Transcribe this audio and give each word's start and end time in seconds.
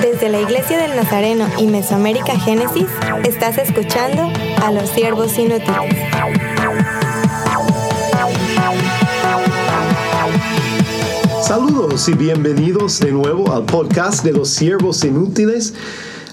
Desde 0.00 0.28
la 0.28 0.40
Iglesia 0.40 0.78
del 0.78 0.94
Nazareno 0.94 1.46
y 1.58 1.66
Mesoamérica 1.66 2.38
Génesis, 2.38 2.86
estás 3.24 3.58
escuchando 3.58 4.30
a 4.62 4.70
los 4.70 4.88
siervos 4.90 5.36
inútiles. 5.36 5.66
Saludos 11.42 12.08
y 12.08 12.12
bienvenidos 12.12 13.00
de 13.00 13.10
nuevo 13.10 13.52
al 13.52 13.64
podcast 13.64 14.24
de 14.24 14.32
los 14.32 14.50
siervos 14.50 15.02
inútiles. 15.02 15.74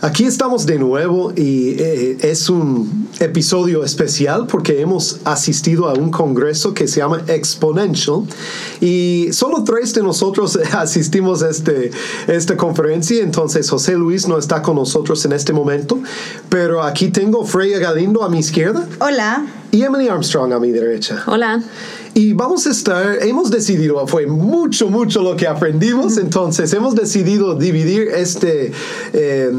Aquí 0.02 0.26
estamos 0.26 0.68
de 0.68 0.78
nuevo 0.78 1.34
y 1.36 1.80
eh, 1.80 2.18
es 2.22 2.48
un 2.50 3.03
episodio 3.24 3.84
especial 3.84 4.48
porque 4.48 4.82
hemos 4.82 5.20
asistido 5.26 5.90
a 5.90 5.94
un 5.94 6.12
congreso 6.12 6.74
que 6.74 6.88
se 6.88 7.00
llama 7.00 7.24
Exponential 7.28 8.24
y 8.82 9.30
solo 9.32 9.64
tres 9.64 9.94
de 9.94 10.04
nosotros 10.04 10.60
asistimos 10.74 11.44
a 11.44 11.50
este, 11.50 11.92
esta 12.28 12.58
conferencia. 12.58 13.24
Entonces 13.24 13.70
José 13.70 13.96
Luis 13.96 14.28
no 14.28 14.38
está 14.38 14.62
con 14.62 14.76
nosotros 14.76 15.24
en 15.26 15.34
este 15.34 15.54
momento, 15.54 16.00
pero 16.50 16.84
aquí 16.84 17.10
tengo 17.10 17.46
Freya 17.46 17.80
Galindo 17.80 18.24
a 18.24 18.30
mi 18.30 18.40
izquierda. 18.40 18.88
Hola. 19.00 19.46
Y 19.72 19.82
Emily 19.82 20.08
Armstrong 20.08 20.54
a 20.54 20.60
mi 20.60 20.72
derecha. 20.72 21.24
Hola. 21.26 21.64
Y 22.16 22.34
vamos 22.34 22.68
a 22.68 22.70
estar, 22.70 23.24
hemos 23.24 23.50
decidido, 23.50 24.06
fue 24.06 24.28
mucho, 24.28 24.90
mucho 24.90 25.24
lo 25.24 25.36
que 25.36 25.48
aprendimos, 25.48 26.18
entonces 26.18 26.72
hemos 26.74 26.94
decidido 26.94 27.56
dividir 27.56 28.10
este, 28.16 28.72
eh, 29.14 29.52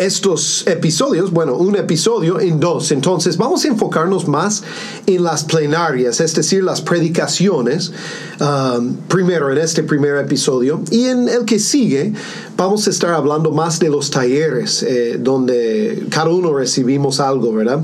estos 0.00 0.64
episodios, 0.68 1.32
bueno, 1.32 1.56
un 1.56 1.74
episodio 1.74 2.38
en 2.38 2.60
dos. 2.60 2.92
Entonces 2.92 3.36
vamos 3.36 3.64
a 3.64 3.68
enfocarnos 3.68 4.28
más 4.28 4.62
en 5.06 5.24
las 5.24 5.42
plenarias, 5.42 6.20
es 6.20 6.32
decir, 6.32 6.62
las 6.62 6.80
predicaciones, 6.80 7.92
um, 8.38 8.94
primero 9.08 9.50
en 9.50 9.58
este 9.58 9.82
primer 9.82 10.16
episodio. 10.18 10.82
Y 10.92 11.06
en 11.06 11.28
el 11.28 11.44
que 11.44 11.58
sigue 11.58 12.12
vamos 12.56 12.86
a 12.86 12.90
estar 12.90 13.14
hablando 13.14 13.52
más 13.52 13.80
de 13.80 13.88
los 13.88 14.10
talleres, 14.10 14.82
eh, 14.82 15.16
donde 15.18 16.06
cada 16.10 16.28
uno 16.28 16.52
recibimos 16.52 17.18
algo, 17.18 17.54
¿verdad? 17.54 17.80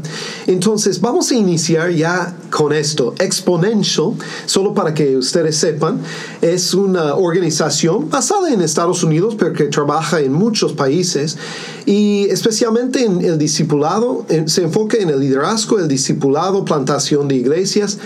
Entonces 0.46 1.00
vamos 1.00 1.30
a 1.30 1.34
iniciar 1.34 1.90
ya 1.92 2.36
con 2.50 2.72
esto, 2.72 3.14
Exponential 3.18 4.14
solo 4.46 4.74
para 4.74 4.94
que 4.94 5.16
ustedes 5.16 5.56
sepan, 5.56 6.00
es 6.40 6.74
una 6.74 7.14
organización 7.14 8.08
basada 8.10 8.52
en 8.52 8.60
Estados 8.60 9.02
Unidos, 9.02 9.36
pero 9.38 9.52
que 9.52 9.64
trabaja 9.64 10.20
en 10.20 10.32
muchos 10.32 10.72
países 10.72 11.36
y 11.84 12.26
especialmente 12.30 13.04
en 13.04 13.22
el 13.24 13.38
discipulado, 13.38 14.26
se 14.46 14.62
enfoca 14.62 14.96
en 14.96 15.10
el 15.10 15.20
liderazgo, 15.20 15.78
el 15.78 15.88
discipulado, 15.88 16.64
plantación 16.64 17.28
de 17.28 17.36
iglesias 17.36 17.98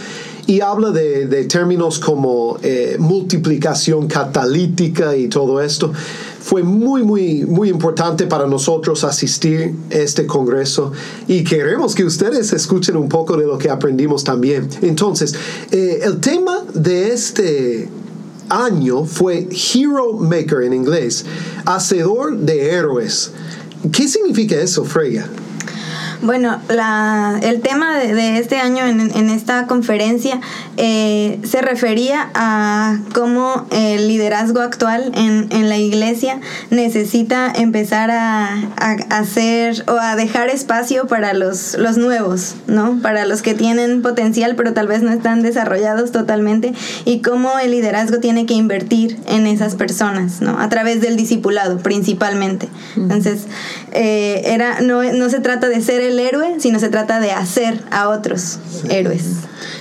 y 0.47 0.61
habla 0.61 0.91
de, 0.91 1.45
términos 1.45 1.99
como 1.99 2.59
eh, 2.63 2.97
multiplicación 2.99 4.09
catalítica 4.09 5.17
y 5.17 5.29
todo 5.29 5.61
esto 5.61 5.93
fue 6.41 6.63
muy, 6.63 7.03
muy, 7.03 7.45
muy 7.45 7.69
importante 7.69 8.27
para 8.27 8.47
nosotros 8.47 9.05
asistir 9.05 9.75
a 9.91 9.95
este 9.95 10.27
congreso 10.27 10.91
y 11.29 11.45
queremos 11.45 11.95
que 11.95 12.05
ustedes 12.05 12.53
escuchen 12.53 12.97
un 12.97 13.09
poco 13.09 13.37
de 13.37 13.47
lo 13.47 13.59
que 13.59 13.71
aprendimos 13.71 14.25
también. 14.25 14.69
Entonces, 14.81 15.35
eh, 15.71 16.01
el 16.03 16.19
tema 16.21 16.65
de 16.75 17.13
este 17.13 17.89
año 18.49 19.05
fue 19.05 19.49
Hero 19.51 20.15
Maker 20.15 20.63
en 20.63 20.73
inglés, 20.73 21.25
hacedor 21.67 22.37
de 22.39 22.71
héroes. 22.73 23.33
¿Qué 23.93 24.09
significa 24.09 24.57
eso, 24.57 24.85
Freya? 24.85 25.29
Bueno, 26.23 26.61
la, 26.69 27.39
el 27.43 27.63
tema 27.63 27.99
de, 27.99 28.39
este 28.39 28.57
año 28.57 28.87
en, 28.87 29.31
esta 29.31 29.67
conferencia 29.67 30.41
eh, 30.77 31.41
se 31.45 31.63
refería 31.63 32.31
a 32.35 32.99
cómo 33.15 33.67
el 33.71 34.07
liderazgo 34.07 34.61
actual 34.61 35.13
en, 35.15 35.69
la 35.69 35.79
iglesia 35.79 36.41
necesita 36.71 37.53
empezar 37.55 38.11
a, 38.11 38.57
hacer 39.09 39.85
o 39.87 39.93
a 39.93 40.17
dejar 40.17 40.49
espacio 40.49 41.07
para 41.07 41.33
los, 41.33 41.75
los 41.75 41.97
nuevos, 41.97 42.57
¿no? 42.67 42.99
Para 43.03 43.25
los 43.25 43.41
que 43.41 43.55
tienen 43.55 44.03
potencial 44.03 44.57
pero 44.57 44.75
tal 44.75 44.89
vez 44.89 45.03
no 45.03 45.13
están 45.13 45.43
desarrollados 45.43 46.13
totalmente 46.13 46.75
y 47.05 47.23
cómo 47.23 47.59
el 47.59 47.71
liderazgo 47.71 48.19
tiene 48.19 48.47
que 48.47 48.55
invertir 48.55 49.19
en 49.27 49.47
esas 49.47 49.75
personas, 49.75 50.41
¿no? 50.41 50.59
A 50.59 50.69
través 50.69 51.01
del 51.01 51.17
discipulado 51.17 51.79
principalmente. 51.79 52.69
Entonces, 52.97 53.47
eh, 53.93 54.43
era, 54.47 54.81
no, 54.81 55.03
no 55.03 55.31
se 55.31 55.41
trata 55.41 55.69
de 55.69 55.81
ser 55.81 56.01
el 56.01 56.10
héroe, 56.19 56.57
sino 56.59 56.79
se 56.79 56.89
trata 56.89 57.21
de 57.21 57.33
hacer 57.33 57.81
a 57.91 58.09
otros 58.09 58.59
héroes. 58.89 59.25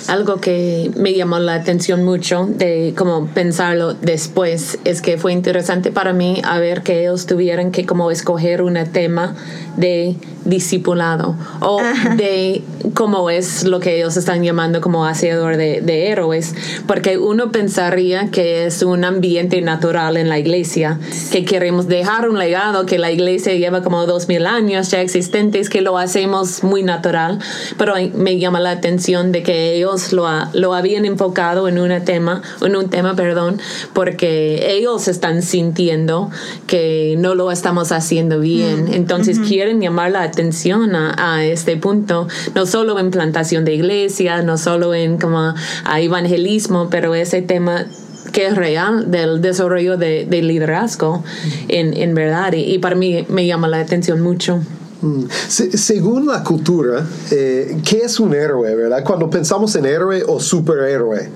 Algo 0.09 0.42
que 0.42 0.90
me 0.96 1.14
llamó 1.14 1.38
la 1.38 1.53
atención 1.53 2.03
mucho 2.03 2.47
de 2.50 2.96
cómo 2.97 3.28
pensarlo 3.28 3.94
después 3.94 4.80
es 4.84 5.03
que 5.03 5.20
fue 5.20 5.34
interesante 5.34 5.92
para 5.92 6.14
mí 6.14 6.42
a 6.44 6.58
ver 6.58 6.81
que 6.81 7.02
ellos 7.02 7.28
tuvieran 7.28 7.72
que 7.72 7.86
como 7.86 8.09
escoger 8.09 8.64
un 8.64 8.74
tema 8.92 9.36
de 9.78 10.16
discipulado 10.46 11.36
o 11.62 11.80
de 12.16 12.64
cómo 12.94 13.30
es 13.30 13.66
lo 13.66 13.80
que 13.80 13.97
ellos 13.97 14.18
están 14.18 14.44
llamando 14.44 14.81
como 14.81 15.06
hacedor 15.06 15.58
de, 15.58 15.81
de, 15.81 16.08
héroes, 16.08 16.56
porque 16.88 17.18
uno 17.18 17.52
pensaría 17.52 18.31
que 18.31 18.66
es 18.66 18.81
un 18.81 19.03
ambiente 19.03 19.62
natural 19.62 20.18
en 20.18 20.30
la 20.30 20.40
iglesia, 20.40 21.00
que 21.31 21.46
queremos 21.46 21.88
dejar 21.88 22.30
un 22.30 22.40
legado, 22.40 22.86
que 22.86 22.97
la 22.97 23.12
iglesia 23.12 23.53
lleva 23.53 23.84
como 23.84 24.06
dos 24.06 24.28
mil 24.28 24.46
años 24.46 24.90
ya 24.90 25.02
existentes, 25.02 25.70
que 25.70 25.81
lo 25.81 25.97
hacemos 25.97 26.64
muy 26.64 26.84
natural, 26.84 27.40
pero 27.78 27.94
me 28.14 28.40
llama 28.40 28.59
la 28.59 28.72
atención 28.72 29.31
de 29.31 29.44
que 29.44 29.76
ellos 29.76 29.99
lo, 30.14 30.28
lo 30.54 30.74
habían 30.74 31.06
enfocado 31.06 31.68
en 31.68 31.80
un 31.80 32.04
tema, 32.04 32.42
en 32.62 32.76
un 32.76 32.90
tema, 32.90 33.16
perdón, 33.16 33.60
porque 33.94 34.72
ellos 34.72 35.08
están 35.08 35.42
sintiendo 35.42 36.30
que 36.68 37.16
no 37.18 37.36
lo 37.36 37.52
estamos 37.52 37.92
haciendo 37.92 38.40
bien, 38.40 38.86
mm. 38.86 38.94
entonces 38.94 39.40
quieren 39.40 39.82
llamar 39.82 40.12
la 40.12 40.24
atención 40.24 40.96
a, 40.96 41.46
este 41.46 41.78
punto, 41.78 42.28
no 42.56 42.66
solo 42.66 43.00
en 43.00 43.12
plantación 43.12 43.66
de 43.66 43.74
iglesia, 43.74 44.42
no 44.42 44.58
solo 44.58 44.94
en 44.94 45.18
como 45.18 45.54
a 45.86 46.02
evangelismo, 46.02 46.90
pero 46.90 47.16
ese 47.16 47.42
tema 47.42 47.86
que 48.32 48.48
es 48.48 48.56
real 48.56 49.12
del 49.12 49.42
desarrollo 49.42 49.98
de, 49.98 50.26
liderazgo 50.30 51.24
en, 51.68 51.96
en 51.96 52.14
verdad 52.14 52.54
y, 52.54 52.78
para 52.80 52.96
mí 52.96 53.26
me 53.30 53.46
llama 53.46 53.68
la 53.68 53.80
atención 53.80 54.22
mucho. 54.22 54.62
Mm. 55.02 55.26
según 55.48 56.28
la 56.28 56.44
cultura, 56.44 57.06
eh, 57.32 57.78
¿qué 57.86 58.00
es 58.00 58.20
un 58.20 58.34
héroe, 58.34 58.76
verdad? 58.76 59.04
Cuando 59.04 59.30
pensamos 59.30 59.76
en 59.76 59.86
héroe 59.86 60.24
o 60.28 60.40
superhéroe, 60.40 61.30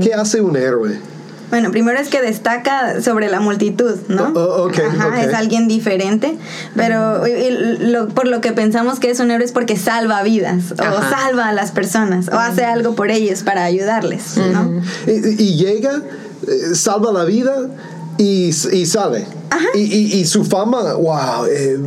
¿qué 0.00 0.14
hace 0.14 0.40
un 0.40 0.56
héroe? 0.56 0.98
Bueno, 1.50 1.70
primero 1.70 1.98
es 1.98 2.08
que 2.08 2.20
destaca 2.20 3.00
sobre 3.00 3.30
la 3.30 3.40
multitud, 3.40 3.96
¿no? 4.08 4.32
Oh, 4.34 4.64
oh, 4.64 4.70
Ajá, 4.70 5.22
Es 5.22 5.32
alguien 5.34 5.66
diferente, 5.66 6.36
pero 6.76 7.22
por 8.14 8.28
lo 8.28 8.40
que 8.40 8.52
pensamos 8.52 9.00
que 9.00 9.10
es 9.10 9.18
un 9.18 9.30
héroe 9.30 9.44
es 9.44 9.52
porque 9.52 9.76
salva 9.76 10.22
vidas, 10.22 10.72
o 10.72 10.76
salva 11.10 11.48
a 11.48 11.52
las 11.52 11.72
personas, 11.72 12.28
o 12.28 12.38
hace 12.38 12.64
algo 12.64 12.94
por 12.94 13.10
ellos 13.10 13.42
para 13.42 13.64
ayudarles, 13.64 14.36
¿no? 14.36 14.82
y, 15.06 15.56
llega, 15.56 16.02
eh, 16.46 16.74
salva 16.74 17.12
la 17.12 17.24
vida 17.24 17.68
y, 18.18 18.48
y 18.72 18.86
sale. 18.86 19.37
Y, 19.74 20.18
y, 20.18 20.24
su 20.26 20.44
fama, 20.44 20.94
wow, 20.94 21.46
eh, 21.50 21.78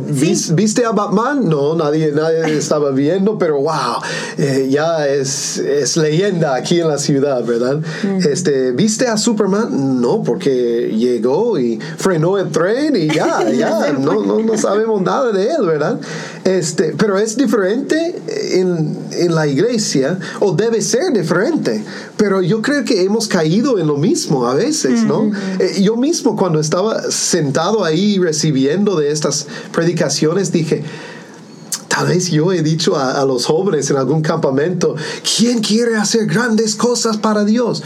¿viste 0.52 0.84
a 0.84 0.90
Batman? 0.90 1.48
No, 1.48 1.74
nadie, 1.74 2.12
nadie 2.12 2.56
estaba 2.56 2.90
viendo, 2.90 3.38
pero 3.38 3.60
wow, 3.60 4.00
eh, 4.38 4.68
ya 4.70 5.06
es, 5.06 5.58
es, 5.58 5.96
leyenda 5.96 6.54
aquí 6.54 6.80
en 6.80 6.88
la 6.88 6.98
ciudad, 6.98 7.44
¿verdad? 7.44 7.80
este, 8.28 8.72
¿Viste 8.72 9.06
a 9.08 9.16
Superman? 9.16 10.00
No, 10.00 10.22
porque 10.22 10.92
llegó 10.96 11.58
y 11.58 11.78
frenó 11.98 12.38
el 12.38 12.50
tren 12.50 12.96
y 12.96 13.08
ya, 13.08 13.48
ya, 13.56 13.92
no, 13.92 14.24
no, 14.24 14.40
no, 14.40 14.58
sabemos 14.58 15.02
nada 15.02 15.32
de 15.32 15.44
él, 15.44 15.66
¿verdad? 15.66 16.00
Este, 16.44 16.94
pero 16.96 17.18
es 17.18 17.36
diferente 17.36 18.20
en, 18.52 18.96
en 19.12 19.34
la 19.34 19.46
iglesia, 19.46 20.18
o 20.40 20.52
debe 20.52 20.80
ser 20.82 21.12
diferente, 21.12 21.84
pero 22.16 22.42
yo 22.42 22.62
creo 22.62 22.84
que 22.84 23.02
hemos 23.02 23.28
caído 23.28 23.78
en 23.78 23.86
lo 23.86 23.96
mismo 23.96 24.46
a 24.46 24.54
veces, 24.54 25.04
¿no? 25.04 25.30
Eh, 25.58 25.82
yo 25.82 25.96
mismo 25.96 26.36
cuando 26.36 26.60
estaba 26.60 27.10
sentado 27.10 27.51
ahí 27.84 28.18
recibiendo 28.18 28.96
de 28.96 29.10
estas 29.10 29.46
predicaciones, 29.72 30.52
dije, 30.52 30.82
Tal 31.94 32.06
vez 32.06 32.30
yo 32.30 32.50
he 32.54 32.62
dicho 32.62 32.96
a, 32.96 33.22
los 33.26 33.44
jóvenes 33.44 33.90
en 33.90 33.98
algún 33.98 34.22
campamento, 34.22 34.96
¿quién 35.36 35.60
quiere 35.60 35.96
hacer 35.96 36.24
grandes 36.24 36.74
cosas 36.74 37.18
para 37.18 37.44
Dios? 37.44 37.82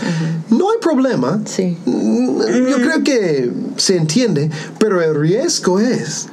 No 0.49 0.71
hay 0.71 0.79
problema. 0.81 1.43
Sí. 1.45 1.77
Mm, 1.85 2.41
yo 2.69 2.77
creo 2.77 3.03
que 3.03 3.51
se 3.77 3.97
entiende, 3.97 4.49
pero 4.79 5.03
el 5.03 5.13
riesgo 5.17 5.81
es 5.81 6.29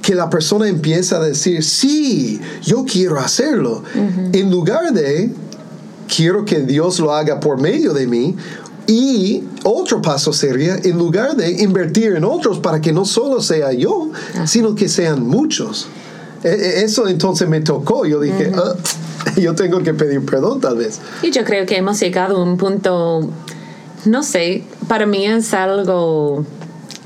que 0.00 0.14
la 0.14 0.30
persona 0.30 0.66
empieza 0.66 1.18
a 1.18 1.20
decir, 1.20 1.62
sí, 1.62 2.40
yo 2.62 2.86
quiero 2.86 3.20
hacerlo, 3.20 3.82
en 4.32 4.50
lugar 4.50 4.94
de, 4.94 5.30
quiero 6.08 6.46
que 6.46 6.60
Dios 6.60 7.00
lo 7.00 7.12
haga 7.12 7.38
por 7.38 7.60
medio 7.60 7.92
de 7.92 8.06
mí, 8.06 8.34
y 8.86 9.44
otro 9.64 10.02
paso 10.02 10.32
sería, 10.32 10.76
en 10.76 10.98
lugar 10.98 11.36
de 11.36 11.62
invertir 11.62 12.14
en 12.14 12.24
otros 12.24 12.58
para 12.58 12.80
que 12.80 12.92
no 12.92 13.04
solo 13.04 13.40
sea 13.40 13.72
yo, 13.72 14.10
sino 14.46 14.74
que 14.74 14.88
sean 14.88 15.26
muchos. 15.26 15.88
E, 16.42 16.48
e, 16.48 16.84
eso 16.84 17.08
entonces 17.08 17.48
me 17.48 17.60
tocó. 17.60 18.04
Yo 18.04 18.20
dije, 18.20 18.52
ah, 18.54 18.74
yo 19.36 19.54
tengo 19.54 19.82
que 19.82 19.94
pedir 19.94 20.24
perdón 20.24 20.60
tal 20.60 20.76
vez. 20.76 21.00
Y 21.22 21.30
yo 21.30 21.44
creo 21.44 21.64
que 21.64 21.76
hemos 21.76 21.98
llegado 22.00 22.36
a 22.36 22.42
un 22.42 22.56
punto 22.56 23.30
no 24.06 24.22
sé, 24.22 24.64
para 24.88 25.06
mí 25.06 25.26
es 25.26 25.54
algo 25.54 26.44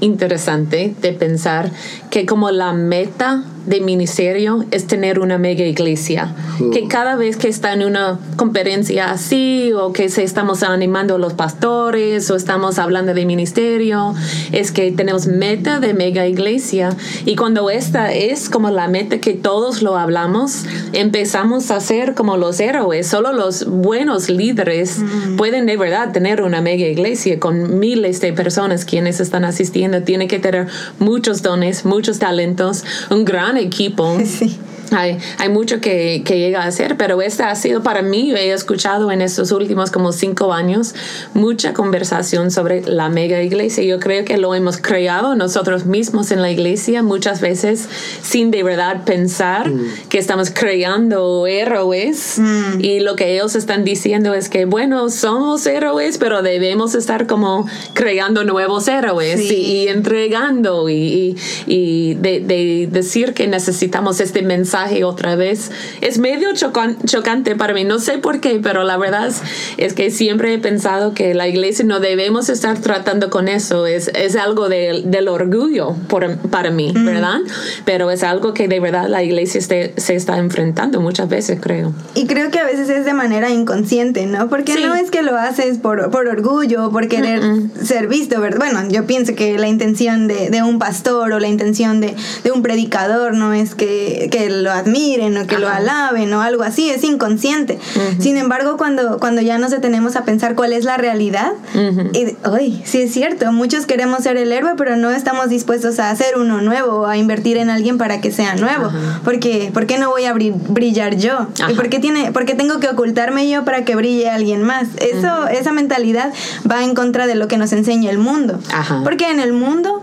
interesante 0.00 0.94
de 1.00 1.12
pensar 1.12 1.70
que 2.10 2.26
como 2.26 2.50
la 2.50 2.72
meta 2.72 3.44
de 3.68 3.80
ministerio 3.80 4.64
es 4.70 4.86
tener 4.86 5.18
una 5.18 5.36
mega 5.36 5.64
iglesia. 5.64 6.34
Que 6.72 6.88
cada 6.88 7.16
vez 7.16 7.36
que 7.36 7.48
está 7.48 7.74
en 7.74 7.84
una 7.84 8.18
conferencia 8.36 9.10
así 9.10 9.72
o 9.74 9.92
que 9.92 10.08
se 10.08 10.22
estamos 10.22 10.62
animando 10.62 11.16
a 11.16 11.18
los 11.18 11.34
pastores 11.34 12.30
o 12.30 12.36
estamos 12.36 12.78
hablando 12.78 13.12
de 13.12 13.26
ministerio, 13.26 14.14
es 14.52 14.72
que 14.72 14.90
tenemos 14.92 15.26
meta 15.26 15.80
de 15.80 15.92
mega 15.92 16.26
iglesia. 16.26 16.96
Y 17.26 17.36
cuando 17.36 17.68
esta 17.68 18.12
es 18.12 18.48
como 18.48 18.70
la 18.70 18.88
meta 18.88 19.18
que 19.18 19.34
todos 19.34 19.82
lo 19.82 19.96
hablamos, 19.98 20.64
empezamos 20.94 21.70
a 21.70 21.80
ser 21.80 22.14
como 22.14 22.38
los 22.38 22.60
héroes. 22.60 23.06
Solo 23.06 23.32
los 23.32 23.66
buenos 23.66 24.30
líderes 24.30 24.98
pueden 25.36 25.66
de 25.66 25.76
verdad 25.76 26.12
tener 26.12 26.42
una 26.42 26.62
mega 26.62 26.86
iglesia 26.86 27.38
con 27.38 27.78
miles 27.78 28.20
de 28.22 28.32
personas 28.32 28.86
quienes 28.86 29.20
están 29.20 29.44
asistiendo. 29.44 30.02
Tiene 30.02 30.26
que 30.26 30.38
tener 30.38 30.68
muchos 30.98 31.42
dones, 31.42 31.84
muchos 31.84 32.18
talentos, 32.18 32.84
un 33.10 33.26
gran 33.26 33.57
equipo. 33.60 34.18
Sí. 34.26 34.56
Hay, 34.92 35.18
hay 35.38 35.48
mucho 35.48 35.80
que, 35.80 36.22
que, 36.24 36.38
llega 36.38 36.62
a 36.62 36.70
ser, 36.70 36.96
pero 36.96 37.20
esta 37.20 37.50
ha 37.50 37.54
sido 37.56 37.82
para 37.82 38.02
mí, 38.02 38.32
he 38.32 38.52
escuchado 38.52 39.10
en 39.10 39.20
estos 39.20 39.52
últimos 39.52 39.90
como 39.90 40.12
cinco 40.12 40.52
años 40.52 40.94
mucha 41.34 41.72
conversación 41.72 42.50
sobre 42.50 42.82
la 42.82 43.08
mega 43.08 43.42
iglesia. 43.42 43.84
Yo 43.84 43.98
creo 43.98 44.24
que 44.24 44.38
lo 44.38 44.54
hemos 44.54 44.78
creado 44.78 45.34
nosotros 45.34 45.84
mismos 45.84 46.30
en 46.30 46.42
la 46.42 46.50
iglesia 46.50 47.02
muchas 47.02 47.40
veces 47.40 47.88
sin 48.22 48.50
de 48.50 48.62
verdad 48.62 49.04
pensar 49.04 49.70
mm. 49.70 50.08
que 50.08 50.18
estamos 50.18 50.50
creando 50.50 51.46
héroes 51.46 52.38
mm. 52.38 52.80
y 52.80 53.00
lo 53.00 53.16
que 53.16 53.34
ellos 53.34 53.54
están 53.54 53.84
diciendo 53.84 54.34
es 54.34 54.48
que, 54.48 54.64
bueno, 54.64 55.10
somos 55.10 55.66
héroes, 55.66 56.18
pero 56.18 56.42
debemos 56.42 56.94
estar 56.94 57.26
como 57.26 57.66
creando 57.94 58.44
nuevos 58.44 58.88
héroes 58.88 59.40
sí. 59.40 59.54
y, 59.54 59.72
y, 59.84 59.88
entregando 59.88 60.88
y, 60.88 61.36
y 61.66 62.14
de, 62.14 62.40
de 62.40 62.88
decir 62.90 63.34
que 63.34 63.46
necesitamos 63.46 64.20
este 64.20 64.42
mensaje 64.42 64.77
otra 65.04 65.36
vez 65.36 65.70
es 66.00 66.18
medio 66.18 66.48
chocante 66.54 67.56
para 67.56 67.74
mí. 67.74 67.84
No 67.84 67.98
sé 67.98 68.18
por 68.18 68.40
qué, 68.40 68.60
pero 68.62 68.84
la 68.84 68.96
verdad 68.96 69.26
es, 69.26 69.42
es, 69.76 69.94
que 69.94 70.10
siempre 70.10 70.54
he 70.54 70.58
pensado 70.58 71.14
que 71.14 71.34
la 71.34 71.48
iglesia 71.48 71.84
no 71.84 72.00
debemos 72.00 72.48
estar 72.48 72.78
tratando 72.78 73.30
con 73.30 73.48
eso. 73.48 73.86
Es, 73.86 74.08
es 74.14 74.36
algo 74.36 74.68
de, 74.68 75.02
del 75.04 75.28
orgullo 75.28 75.94
por, 76.08 76.36
para 76.50 76.70
mí, 76.70 76.92
mm. 76.94 77.04
¿verdad? 77.04 77.38
Pero 77.84 78.10
es 78.10 78.22
algo 78.22 78.54
que 78.54 78.68
de 78.68 78.80
verdad 78.80 79.08
la 79.08 79.22
iglesia 79.22 79.58
este, 79.58 79.94
se 79.96 80.14
está 80.14 80.38
enfrentando 80.38 81.00
muchas 81.00 81.28
veces, 81.28 81.58
creo. 81.60 81.92
Y 82.14 82.26
creo 82.26 82.50
que 82.50 82.58
a 82.58 82.64
veces 82.64 82.88
es 82.88 83.04
de 83.04 83.14
manera 83.14 83.50
inconsciente, 83.50 84.26
¿no? 84.26 84.48
Porque 84.48 84.74
sí. 84.74 84.84
no 84.84 84.94
es 84.94 85.10
que 85.10 85.22
lo 85.22 85.36
haces 85.36 85.78
por, 85.78 86.10
por 86.10 86.28
orgullo, 86.28 86.90
por 86.90 87.08
querer 87.08 87.40
mm 87.40 87.70
-mm. 87.72 87.82
ser 87.82 88.06
visto, 88.06 88.40
¿verdad? 88.40 88.58
Bueno, 88.58 88.88
yo 88.90 89.06
pienso 89.06 89.34
que 89.34 89.58
la 89.58 89.68
intención 89.68 90.28
de, 90.28 90.50
de 90.50 90.62
un 90.62 90.78
pastor 90.78 91.32
o 91.32 91.40
la 91.40 91.48
intención 91.48 92.00
de, 92.00 92.14
de 92.44 92.52
un 92.52 92.62
predicador 92.62 93.34
no 93.34 93.52
es 93.52 93.74
que, 93.74 94.28
que 94.30 94.50
lo 94.50 94.67
admiren 94.70 95.36
o 95.36 95.46
que 95.46 95.56
Ajá. 95.56 95.60
lo 95.60 95.68
alaben 95.68 96.32
o 96.32 96.40
algo 96.42 96.62
así, 96.62 96.90
es 96.90 97.04
inconsciente. 97.04 97.78
Uh 97.96 97.98
-huh. 97.98 98.20
Sin 98.20 98.36
embargo, 98.36 98.76
cuando, 98.76 99.18
cuando 99.18 99.40
ya 99.40 99.58
nos 99.58 99.70
detenemos 99.70 100.16
a 100.16 100.24
pensar 100.24 100.54
cuál 100.54 100.72
es 100.72 100.84
la 100.84 100.96
realidad, 100.96 101.52
uh 101.74 101.78
-huh. 101.78 102.10
y, 102.12 102.48
uy, 102.48 102.82
sí 102.84 103.02
es 103.02 103.12
cierto, 103.12 103.52
muchos 103.52 103.86
queremos 103.86 104.22
ser 104.22 104.36
el 104.36 104.52
héroe, 104.52 104.72
pero 104.76 104.96
no 104.96 105.10
estamos 105.10 105.48
dispuestos 105.48 105.98
a 105.98 106.10
hacer 106.10 106.36
uno 106.36 106.60
nuevo 106.60 107.00
o 107.00 107.06
a 107.06 107.16
invertir 107.16 107.56
en 107.56 107.70
alguien 107.70 107.98
para 107.98 108.20
que 108.20 108.30
sea 108.32 108.54
nuevo. 108.56 108.90
Porque, 109.24 109.70
¿Por 109.72 109.86
qué 109.86 109.98
no 109.98 110.10
voy 110.10 110.24
a 110.24 110.32
brillar 110.32 111.16
yo? 111.16 111.48
¿Y 111.68 111.74
por 111.74 111.88
qué, 111.88 111.98
tiene, 111.98 112.32
por 112.32 112.44
qué 112.44 112.54
tengo 112.54 112.80
que 112.80 112.88
ocultarme 112.88 113.48
yo 113.48 113.64
para 113.64 113.84
que 113.84 113.94
brille 113.96 114.28
alguien 114.28 114.62
más? 114.62 114.88
Eso, 114.96 115.48
esa 115.48 115.72
mentalidad 115.72 116.32
va 116.70 116.84
en 116.84 116.94
contra 116.94 117.26
de 117.26 117.34
lo 117.34 117.48
que 117.48 117.56
nos 117.56 117.72
enseña 117.72 118.10
el 118.10 118.18
mundo. 118.18 118.58
Porque 119.04 119.30
en 119.30 119.40
el 119.40 119.52
mundo 119.52 120.02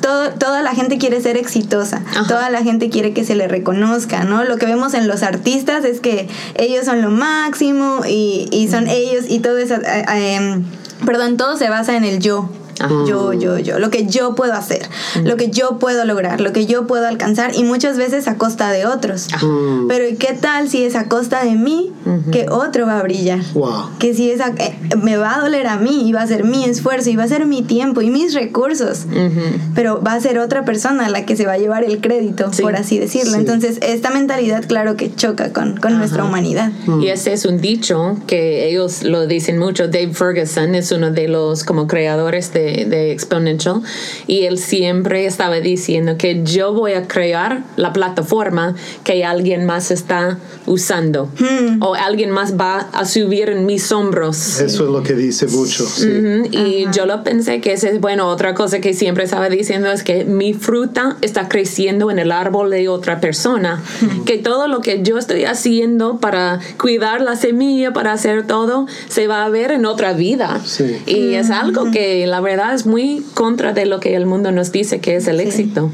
todo, 0.00 0.30
toda 0.32 0.62
la 0.62 0.74
gente 0.74 0.98
quiere 0.98 1.20
ser 1.20 1.36
exitosa, 1.36 2.02
Ajá. 2.10 2.26
toda 2.26 2.50
la 2.50 2.62
gente 2.62 2.90
quiere 2.90 3.12
que 3.12 3.24
se 3.24 3.34
le 3.34 3.48
reconozca, 3.48 4.24
¿no? 4.24 4.44
Lo 4.44 4.56
que 4.56 4.66
vemos 4.66 4.94
en 4.94 5.08
los 5.08 5.22
artistas 5.22 5.84
es 5.84 6.00
que 6.00 6.28
ellos 6.54 6.84
son 6.84 7.02
lo 7.02 7.10
máximo 7.10 8.00
y, 8.08 8.48
y 8.52 8.68
son 8.68 8.88
ellos 8.88 9.24
y 9.28 9.40
todo 9.40 9.58
eso, 9.58 9.74
eh, 9.74 10.04
eh, 10.14 10.62
perdón, 11.04 11.36
todo 11.36 11.56
se 11.56 11.68
basa 11.68 11.96
en 11.96 12.04
el 12.04 12.20
yo. 12.20 12.48
Ajá. 12.80 12.94
Yo, 13.06 13.32
yo, 13.32 13.58
yo, 13.58 13.78
lo 13.78 13.90
que 13.90 14.06
yo 14.06 14.34
puedo 14.34 14.52
hacer, 14.52 14.88
mm. 15.16 15.26
lo 15.26 15.36
que 15.36 15.50
yo 15.50 15.78
puedo 15.78 16.04
lograr, 16.04 16.40
lo 16.40 16.52
que 16.52 16.66
yo 16.66 16.86
puedo 16.86 17.06
alcanzar 17.06 17.54
y 17.54 17.64
muchas 17.64 17.96
veces 17.96 18.28
a 18.28 18.36
costa 18.36 18.70
de 18.70 18.86
otros. 18.86 19.28
Mm. 19.42 19.88
Pero 19.88 20.08
¿y 20.08 20.16
qué 20.16 20.36
tal 20.38 20.68
si 20.68 20.84
es 20.84 20.94
a 20.96 21.08
costa 21.08 21.44
de 21.44 21.52
mí 21.52 21.92
uh 22.04 22.08
-huh. 22.08 22.30
que 22.30 22.46
otro 22.50 22.86
va 22.86 22.98
a 22.98 23.02
brillar? 23.02 23.40
Wow. 23.54 23.90
Que 23.98 24.14
si 24.14 24.30
es 24.30 24.40
a, 24.40 24.48
eh, 24.58 24.76
me 25.02 25.16
va 25.16 25.36
a 25.36 25.40
doler 25.40 25.66
a 25.66 25.76
mí 25.78 26.08
y 26.08 26.12
va 26.12 26.22
a 26.22 26.26
ser 26.26 26.44
mi 26.44 26.64
esfuerzo 26.64 27.10
y 27.10 27.16
va 27.16 27.24
a 27.24 27.28
ser 27.28 27.46
mi 27.46 27.62
tiempo 27.62 28.02
y 28.02 28.10
mis 28.10 28.34
recursos, 28.34 29.06
uh 29.06 29.14
-huh. 29.14 29.58
pero 29.74 30.02
va 30.02 30.12
a 30.14 30.20
ser 30.20 30.38
otra 30.38 30.64
persona 30.64 31.08
la 31.08 31.24
que 31.24 31.36
se 31.36 31.46
va 31.46 31.52
a 31.52 31.58
llevar 31.58 31.84
el 31.84 32.00
crédito, 32.00 32.52
sí. 32.52 32.62
por 32.62 32.76
así 32.76 32.98
decirlo. 32.98 33.32
Sí. 33.32 33.38
Entonces, 33.38 33.78
esta 33.82 34.10
mentalidad, 34.10 34.64
claro 34.66 34.96
que 34.96 35.14
choca 35.14 35.52
con, 35.52 35.76
con 35.76 35.96
nuestra 35.98 36.24
humanidad. 36.24 36.72
Mm. 36.86 37.00
Y 37.02 37.08
ese 37.08 37.32
es 37.32 37.44
un 37.44 37.60
dicho 37.60 38.16
que 38.26 38.68
ellos 38.68 39.02
lo 39.02 39.26
dicen 39.26 39.58
mucho. 39.58 39.88
Dave 39.88 40.12
Ferguson 40.12 40.74
es 40.74 40.92
uno 40.92 41.10
de 41.10 41.28
los 41.28 41.64
como 41.64 41.86
creadores 41.86 42.52
de, 42.52 42.65
de 42.84 43.12
Exponential 43.12 43.82
y 44.26 44.44
él 44.44 44.58
siempre 44.58 45.26
estaba 45.26 45.56
diciendo 45.60 46.16
que 46.18 46.42
yo 46.44 46.72
voy 46.72 46.92
a 46.92 47.06
crear 47.06 47.64
la 47.76 47.92
plataforma 47.92 48.74
que 49.04 49.24
alguien 49.24 49.64
más 49.64 49.90
está 49.90 50.38
usando 50.66 51.30
hmm. 51.38 51.82
o 51.82 51.94
alguien 51.94 52.30
más 52.30 52.56
va 52.58 52.88
a 52.92 53.04
subir 53.04 53.48
en 53.48 53.66
mis 53.66 53.92
hombros. 53.92 54.60
Eso 54.60 54.84
es 54.84 54.90
lo 54.90 55.02
que 55.02 55.14
dice 55.14 55.46
mucho. 55.46 55.86
Sí. 55.86 56.06
Uh 56.06 56.10
-huh. 56.10 56.48
Y 56.50 56.84
Ajá. 56.84 56.92
yo 56.92 57.06
lo 57.06 57.22
pensé 57.22 57.60
que 57.60 57.72
ese 57.72 57.90
es, 57.90 58.00
bueno, 58.00 58.28
otra 58.28 58.54
cosa 58.54 58.80
que 58.80 58.94
siempre 58.94 59.24
estaba 59.24 59.48
diciendo 59.48 59.90
es 59.90 60.02
que 60.02 60.24
mi 60.24 60.54
fruta 60.54 61.16
está 61.22 61.48
creciendo 61.48 62.10
en 62.10 62.18
el 62.18 62.32
árbol 62.32 62.70
de 62.70 62.88
otra 62.88 63.20
persona. 63.20 63.82
Hmm. 64.00 64.24
Que 64.24 64.38
todo 64.38 64.68
lo 64.68 64.80
que 64.80 65.02
yo 65.02 65.18
estoy 65.18 65.44
haciendo 65.44 66.18
para 66.18 66.60
cuidar 66.78 67.20
la 67.20 67.36
semilla, 67.36 67.92
para 67.92 68.12
hacer 68.12 68.46
todo, 68.46 68.86
se 69.08 69.26
va 69.26 69.44
a 69.44 69.48
ver 69.48 69.70
en 69.70 69.86
otra 69.86 70.12
vida. 70.12 70.60
Sí. 70.64 71.02
Y 71.06 71.34
es 71.34 71.50
algo 71.50 71.90
que 71.90 72.26
la 72.26 72.40
verdad 72.40 72.55
es 72.56 72.86
muy 72.86 73.24
contra 73.34 73.72
de 73.72 73.86
lo 73.86 74.00
que 74.00 74.14
el 74.14 74.26
mundo 74.26 74.52
nos 74.52 74.72
dice 74.72 75.00
que 75.00 75.16
es 75.16 75.26
el 75.28 75.38
sí. 75.38 75.46
éxito. 75.46 75.90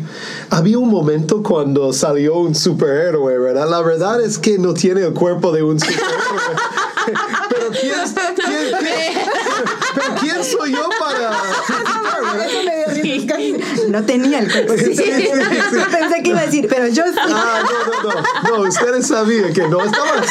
Había 0.50 0.78
un 0.78 0.88
momento 0.88 1.42
cuando 1.42 1.92
salió 1.92 2.36
un 2.38 2.54
superhéroe, 2.54 3.38
¿verdad? 3.38 3.68
La 3.68 3.82
verdad 3.82 4.20
es 4.20 4.38
que 4.38 4.58
no 4.58 4.74
tiene 4.74 5.02
el 5.02 5.12
cuerpo 5.12 5.52
de 5.52 5.62
un 5.62 5.78
superhéroe. 5.78 6.06
pero 7.50 7.70
¿quién, 7.70 7.94
quién, 8.34 8.46
quién, 8.46 8.72
pero 9.94 10.14
¿quién 10.20 10.44
soy 10.44 10.72
yo 10.72 10.88
para 10.98 11.30
No 13.88 14.04
tenía 14.04 14.40
el 14.40 14.50
cuerpo. 14.50 14.74
Sí, 14.76 14.94
sí, 14.94 15.02
sí, 15.04 15.28
Pensé 15.90 16.22
que 16.22 16.30
iba 16.30 16.40
a 16.40 16.46
decir, 16.46 16.66
pero 16.68 16.88
yo 16.88 17.04
sí. 17.04 17.18
Ah, 17.18 17.62
no, 17.62 18.10
no, 18.10 18.22
no. 18.50 18.58
No, 18.62 18.68
ustedes 18.68 19.06
sabían 19.06 19.52
que 19.52 19.66
no 19.68 19.84
estaba. 19.84 20.22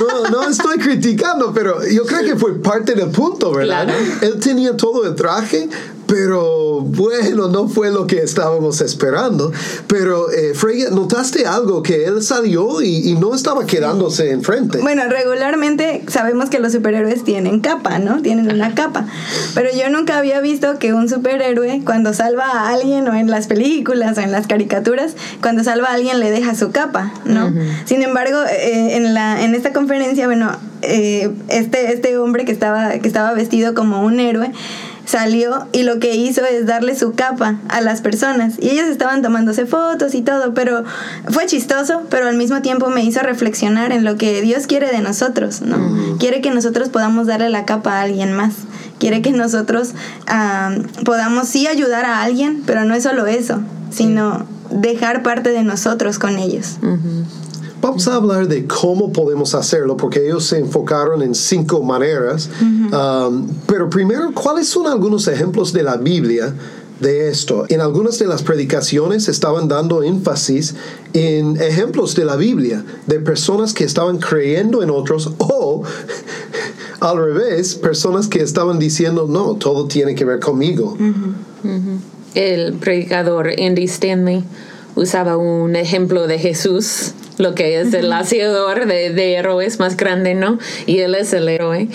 No, 0.00 0.28
no 0.30 0.48
estoy 0.48 0.78
criticando, 0.78 1.52
pero 1.52 1.86
yo 1.86 2.04
creo 2.04 2.24
que 2.24 2.36
fue 2.36 2.60
parte 2.60 2.94
del 2.94 3.10
punto, 3.10 3.52
¿verdad? 3.52 3.84
Claro. 3.84 3.98
Él 4.22 4.38
tenía 4.40 4.76
todo 4.76 5.06
el 5.06 5.14
traje, 5.14 5.68
pero 6.08 6.80
bueno, 6.80 7.48
no 7.48 7.68
fue 7.68 7.90
lo 7.90 8.06
que 8.06 8.16
estábamos 8.16 8.80
esperando. 8.80 9.52
Pero, 9.86 10.32
eh, 10.32 10.54
Freya, 10.54 10.88
¿notaste 10.90 11.46
algo? 11.46 11.82
Que 11.82 12.06
él 12.06 12.22
salió 12.22 12.80
y, 12.80 13.10
y, 13.10 13.14
no 13.14 13.34
estaba 13.34 13.66
quedándose 13.66 14.30
enfrente. 14.30 14.78
Bueno, 14.78 15.02
regularmente 15.08 16.02
sabemos 16.08 16.48
que 16.48 16.60
los 16.60 16.72
superhéroes 16.72 17.24
tienen 17.24 17.60
capa, 17.60 17.98
¿no? 17.98 18.22
Tienen 18.22 18.50
una 18.50 18.74
capa. 18.74 19.06
Pero 19.54 19.68
yo 19.78 19.90
nunca 19.90 20.16
había 20.16 20.40
visto 20.40 20.78
que 20.78 20.94
un 20.94 21.10
superhéroe, 21.10 21.82
cuando 21.84 22.14
salva 22.14 22.46
a 22.46 22.70
alguien, 22.70 23.06
o 23.06 23.14
en 23.14 23.30
las 23.30 23.46
películas, 23.46 24.16
o 24.16 24.22
en 24.22 24.32
las 24.32 24.46
caricaturas, 24.46 25.14
cuando 25.42 25.62
salva 25.62 25.88
a 25.88 25.94
alguien 25.94 26.20
le 26.20 26.30
deja 26.30 26.54
su 26.54 26.70
capa, 26.70 27.12
¿no? 27.26 27.48
Uh 27.48 27.50
-huh. 27.50 27.84
Sin 27.84 28.02
embargo, 28.02 28.38
eh, 28.50 28.96
en, 28.96 29.12
la, 29.12 29.44
en 29.44 29.54
esta 29.54 29.74
conferencia, 29.74 30.26
bueno, 30.26 30.50
eh, 30.80 31.30
este, 31.48 31.92
este 31.92 32.16
hombre 32.16 32.44
que 32.44 32.52
estaba, 32.52 32.98
que 32.98 33.08
estaba 33.08 33.32
vestido 33.34 33.74
como 33.74 34.02
un 34.04 34.20
héroe, 34.20 34.52
salió 35.08 35.66
y 35.72 35.84
lo 35.84 36.00
que 36.00 36.16
hizo 36.16 36.44
es 36.44 36.66
darle 36.66 36.94
su 36.94 37.12
capa 37.14 37.56
a 37.68 37.80
las 37.80 38.02
personas. 38.02 38.56
Y 38.60 38.68
ellos 38.68 38.88
estaban 38.88 39.22
tomándose 39.22 39.64
fotos 39.64 40.14
y 40.14 40.20
todo, 40.20 40.52
pero 40.52 40.84
fue 41.30 41.46
chistoso, 41.46 42.02
pero 42.10 42.28
al 42.28 42.36
mismo 42.36 42.60
tiempo 42.60 42.90
me 42.90 43.02
hizo 43.02 43.20
reflexionar 43.20 43.90
en 43.90 44.04
lo 44.04 44.18
que 44.18 44.42
Dios 44.42 44.66
quiere 44.66 44.90
de 44.92 45.00
nosotros, 45.00 45.62
¿no? 45.62 45.78
Quiere 46.18 46.42
que 46.42 46.50
nosotros 46.50 46.90
podamos 46.90 47.26
darle 47.26 47.48
la 47.48 47.64
capa 47.64 47.94
a 47.94 48.02
alguien 48.02 48.34
más, 48.34 48.52
quiere 48.98 49.22
que 49.22 49.32
nosotros 49.32 49.92
podamos 51.06 51.48
sí 51.48 51.66
ayudar 51.66 52.04
a 52.04 52.22
alguien, 52.22 52.62
pero 52.66 52.84
no 52.84 52.94
es 52.94 53.04
solo 53.04 53.26
eso, 53.26 53.60
sino 53.90 54.46
dejar 54.70 55.22
parte 55.22 55.50
de 55.50 55.62
nosotros 55.62 56.18
con 56.18 56.38
ellos. 56.38 56.76
Vamos 57.80 58.08
a 58.08 58.16
hablar 58.16 58.48
de 58.48 58.66
cómo 58.66 59.12
podemos 59.12 59.54
hacerlo, 59.54 59.96
porque 59.96 60.24
ellos 60.24 60.44
se 60.44 60.58
enfocaron 60.58 61.22
en 61.22 61.34
cinco 61.34 61.82
maneras. 61.82 62.50
Uh 62.60 62.64
-huh. 62.64 63.28
um, 63.28 63.48
pero 63.66 63.88
primero, 63.88 64.32
¿cuáles 64.34 64.68
son 64.68 64.86
algunos 64.86 65.28
ejemplos 65.28 65.72
de 65.72 65.84
la 65.84 65.96
Biblia 65.96 66.54
de 67.00 67.28
esto? 67.28 67.66
En 67.68 67.80
algunas 67.80 68.18
de 68.18 68.26
las 68.26 68.42
predicaciones 68.42 69.28
estaban 69.28 69.68
dando 69.68 70.02
énfasis 70.02 70.74
en 71.12 71.56
ejemplos 71.60 72.16
de 72.16 72.24
la 72.24 72.34
Biblia, 72.34 72.84
de 73.06 73.20
personas 73.20 73.72
que 73.72 73.84
estaban 73.84 74.18
creyendo 74.18 74.82
en 74.82 74.90
otros 74.90 75.30
o 75.38 75.84
al 77.00 77.16
revés, 77.16 77.76
personas 77.76 78.26
que 78.26 78.42
estaban 78.42 78.80
diciendo, 78.80 79.26
no, 79.28 79.54
todo 79.54 79.86
tiene 79.86 80.16
que 80.16 80.24
ver 80.24 80.40
conmigo. 80.40 80.96
El 82.34 82.74
predicador 82.74 83.50
Andy 83.56 83.84
Stanley 83.84 84.44
usaba 84.98 85.36
un 85.36 85.76
ejemplo 85.76 86.26
de 86.26 86.38
Jesús 86.38 87.14
lo 87.38 87.54
que 87.54 87.80
es 87.80 87.94
el 87.94 88.12
hacedor 88.12 88.86
de, 88.86 89.10
de, 89.10 89.34
héroes 89.34 89.78
más 89.78 89.96
grande, 89.96 90.34
¿no? 90.34 90.58
Y 90.86 90.98
él 90.98 91.14
es 91.14 91.32
el 91.32 91.48
héroe. 91.48 91.88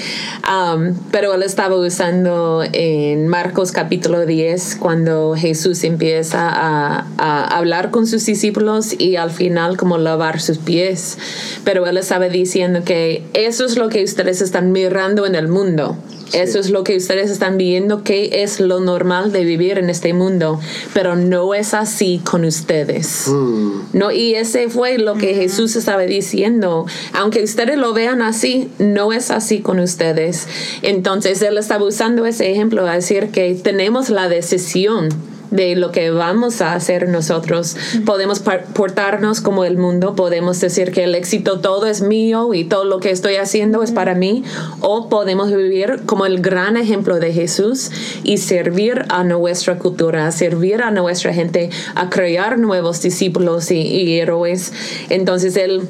Um, 0.48 0.96
pero 1.12 1.34
él 1.34 1.44
estaba 1.44 1.76
usando 1.76 2.64
en 2.72 3.28
Marcos 3.28 3.74
capítulo 3.74 4.26
10 4.26 4.78
cuando 4.78 5.36
Jesús 5.36 5.84
empieza 5.84 6.48
a, 6.50 7.08
a, 7.18 7.58
hablar 7.58 7.92
con 7.92 8.08
sus 8.08 8.26
discípulos 8.26 8.98
y 8.98 9.18
al 9.18 9.32
final 9.32 9.76
como 9.76 9.98
lavar 9.98 10.40
sus 10.40 10.60
pies. 10.60 11.18
Pero 11.66 11.86
él 11.88 11.98
estaba 11.98 12.30
diciendo 12.30 12.84
que 12.86 13.24
eso 13.34 13.66
es 13.66 13.76
lo 13.76 13.90
que 13.90 14.04
ustedes 14.04 14.42
están 14.42 14.72
mirando 14.72 15.26
en 15.26 15.36
el 15.36 15.50
mundo. 15.50 15.98
Eso 16.34 16.60
es 16.60 16.70
lo 16.72 16.84
que 16.84 16.98
ustedes 16.98 17.30
están 17.30 17.58
viendo 17.58 18.04
que 18.04 18.44
es 18.44 18.60
lo 18.60 18.80
normal 18.80 19.32
de 19.32 19.44
vivir 19.44 19.78
en 19.78 19.90
este 19.90 20.14
mundo, 20.14 20.60
pero 20.94 21.16
no 21.16 21.54
es 21.54 21.74
así 21.74 22.22
con 22.24 22.44
ustedes. 22.44 23.28
Mm. 23.28 23.72
No, 23.94 24.12
y 24.12 24.36
ese 24.36 24.70
fue 24.70 24.98
lo 24.98 25.16
que 25.16 25.36
Jesús 25.36 25.76
estaba 25.76 26.02
diciendo. 26.04 26.86
Aunque 27.14 27.44
ustedes 27.44 27.78
lo 27.78 27.94
vean 27.94 28.22
así, 28.22 28.70
no 28.80 29.14
es 29.14 29.32
así 29.32 29.62
con 29.62 29.80
ustedes. 29.80 30.48
Entonces 30.82 31.42
él 31.42 31.58
estaba 31.58 31.86
usando 31.86 32.26
ese 32.26 32.52
ejemplo 32.52 32.88
a 32.88 32.96
decir 32.96 33.30
que 33.30 33.54
tenemos 33.56 34.10
la 34.10 34.28
decisión 34.28 35.10
de 35.54 35.76
lo 35.76 35.92
que 35.92 36.10
vamos 36.10 36.62
a 36.62 36.74
hacer 36.74 37.08
nosotros. 37.08 37.78
Podemos 38.06 38.40
portarnos 38.40 39.40
como 39.40 39.64
el 39.66 39.78
mundo, 39.78 40.16
podemos 40.16 40.60
decir 40.60 40.92
que 40.92 41.04
el 41.04 41.16
éxito 41.16 41.60
todo 41.60 41.86
es 41.86 42.02
mío 42.02 42.54
y 42.54 42.64
todo 42.66 42.86
lo 42.86 43.00
que 43.00 43.12
estoy 43.12 43.36
haciendo 43.36 43.84
es 43.84 43.92
para 43.92 44.16
mí, 44.16 44.44
o 44.80 45.10
podemos 45.10 45.52
vivir 45.52 46.02
como 46.06 46.26
el 46.26 46.42
gran 46.42 46.76
ejemplo 46.76 47.20
de 47.20 47.32
Jesús 47.32 47.92
y 48.24 48.40
servir 48.40 49.06
a 49.10 49.24
nuestra 49.24 49.78
cultura, 49.78 50.32
servir 50.32 50.82
a 50.82 50.92
nuestra 50.92 51.34
gente, 51.34 51.70
a 51.94 52.10
crear 52.10 52.58
nuevos 52.58 53.02
discípulos 53.02 53.70
y, 53.70 53.82
y 53.82 54.20
héroes. 54.20 54.74
Entonces 55.10 55.56
él 55.56 55.88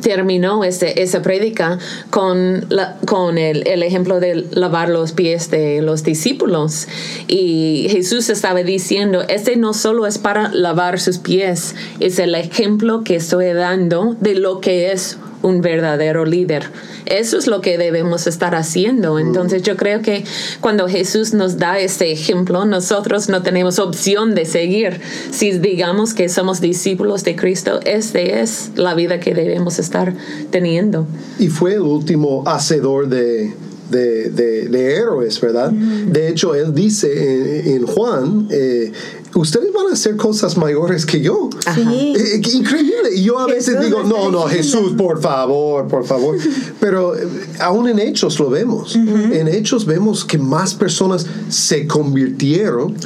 terminó 0.00 0.64
ese, 0.64 1.02
esa 1.02 1.22
prédica 1.22 1.78
con, 2.10 2.66
la, 2.68 2.96
con 3.06 3.38
el, 3.38 3.66
el, 3.66 3.82
ejemplo 3.82 4.20
de 4.20 4.46
lavar 4.52 4.88
los 4.88 5.12
pies 5.12 5.50
de 5.50 5.82
los 5.82 6.02
discípulos. 6.02 6.88
Y 7.28 7.88
Jesús 7.90 8.28
estaba 8.30 8.62
diciendo, 8.62 9.22
este 9.28 9.56
no 9.56 9.74
solo 9.74 10.06
es 10.06 10.18
para 10.18 10.48
lavar 10.50 11.00
sus 11.00 11.18
pies, 11.18 11.74
es 12.00 12.18
el 12.18 12.34
ejemplo 12.34 13.04
que 13.04 13.16
estoy 13.16 13.52
dando 13.52 14.16
de 14.20 14.34
lo 14.34 14.60
que 14.60 14.92
es 14.92 15.18
un 15.42 15.60
verdadero 15.60 16.24
líder. 16.24 16.64
Eso 17.06 17.38
es 17.38 17.46
lo 17.46 17.60
que 17.60 17.78
debemos 17.78 18.26
estar 18.26 18.54
haciendo. 18.54 19.14
Mm. 19.14 19.18
Entonces 19.18 19.62
yo 19.62 19.76
creo 19.76 20.02
que 20.02 20.24
cuando 20.60 20.88
Jesús 20.88 21.34
nos 21.34 21.58
da 21.58 21.78
este 21.78 22.12
ejemplo, 22.12 22.64
nosotros 22.64 23.28
no 23.28 23.42
tenemos 23.42 23.78
opción 23.78 24.34
de 24.34 24.44
seguir. 24.44 25.00
Si 25.30 25.52
digamos 25.52 26.14
que 26.14 26.28
somos 26.28 26.60
discípulos 26.60 27.24
de 27.24 27.36
Cristo, 27.36 27.80
esta 27.84 28.20
es 28.20 28.70
la 28.76 28.94
vida 28.94 29.20
que 29.20 29.34
debemos 29.34 29.78
estar 29.78 30.14
teniendo. 30.50 31.06
Y 31.38 31.48
fue 31.48 31.74
el 31.74 31.82
último 31.82 32.44
hacedor 32.46 33.08
de, 33.08 33.52
de, 33.92 34.68
de, 34.68 34.94
héroes, 34.96 35.40
¿verdad? 35.40 35.70
De 35.70 36.28
hecho, 36.28 36.54
él 36.54 36.74
dice 36.74 37.74
en, 37.74 37.86
Juan, 37.86 38.48
eh, 38.50 38.92
ustedes 39.34 39.72
van 39.72 39.86
a 39.88 39.92
hacer 39.92 40.16
cosas 40.16 40.56
mayores 40.56 41.06
que 41.06 41.20
yo. 41.20 41.50
Sí. 41.74 42.14
Eh, 42.16 42.40
increíble. 42.52 43.14
Y 43.14 43.24
yo 43.24 43.38
a 43.38 43.46
veces 43.46 43.80
digo, 43.80 44.02
no, 44.02 44.30
no, 44.30 44.42
Jesús, 44.42 44.94
por 44.96 45.20
favor, 45.20 45.86
por 45.88 46.04
favor. 46.04 46.36
Pero 46.80 47.16
eh, 47.16 47.26
aún 47.60 47.88
en 47.88 47.98
Hechos 47.98 48.38
lo 48.40 48.50
vemos. 48.50 48.96
En 48.96 49.48
Hechos 49.48 49.86
vemos 49.86 50.24
que 50.24 50.38
más 50.38 50.74
personas 50.74 51.26
se 51.48 51.86
convirtieron, 51.86 52.96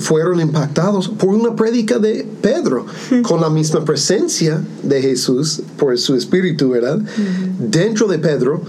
fueron 0.00 0.40
impactados 0.40 1.08
por 1.08 1.30
una 1.30 1.54
prédica 1.54 1.98
de 1.98 2.26
Pedro, 2.40 2.86
con 3.22 3.40
la 3.40 3.50
misma 3.50 3.84
presencia 3.84 4.60
de 4.82 5.02
Jesús 5.02 5.62
por 5.76 5.96
su 5.98 6.14
espíritu, 6.14 6.70
¿verdad? 6.70 6.98
Dentro 7.58 8.06
de 8.06 8.18
Pedro 8.18 8.62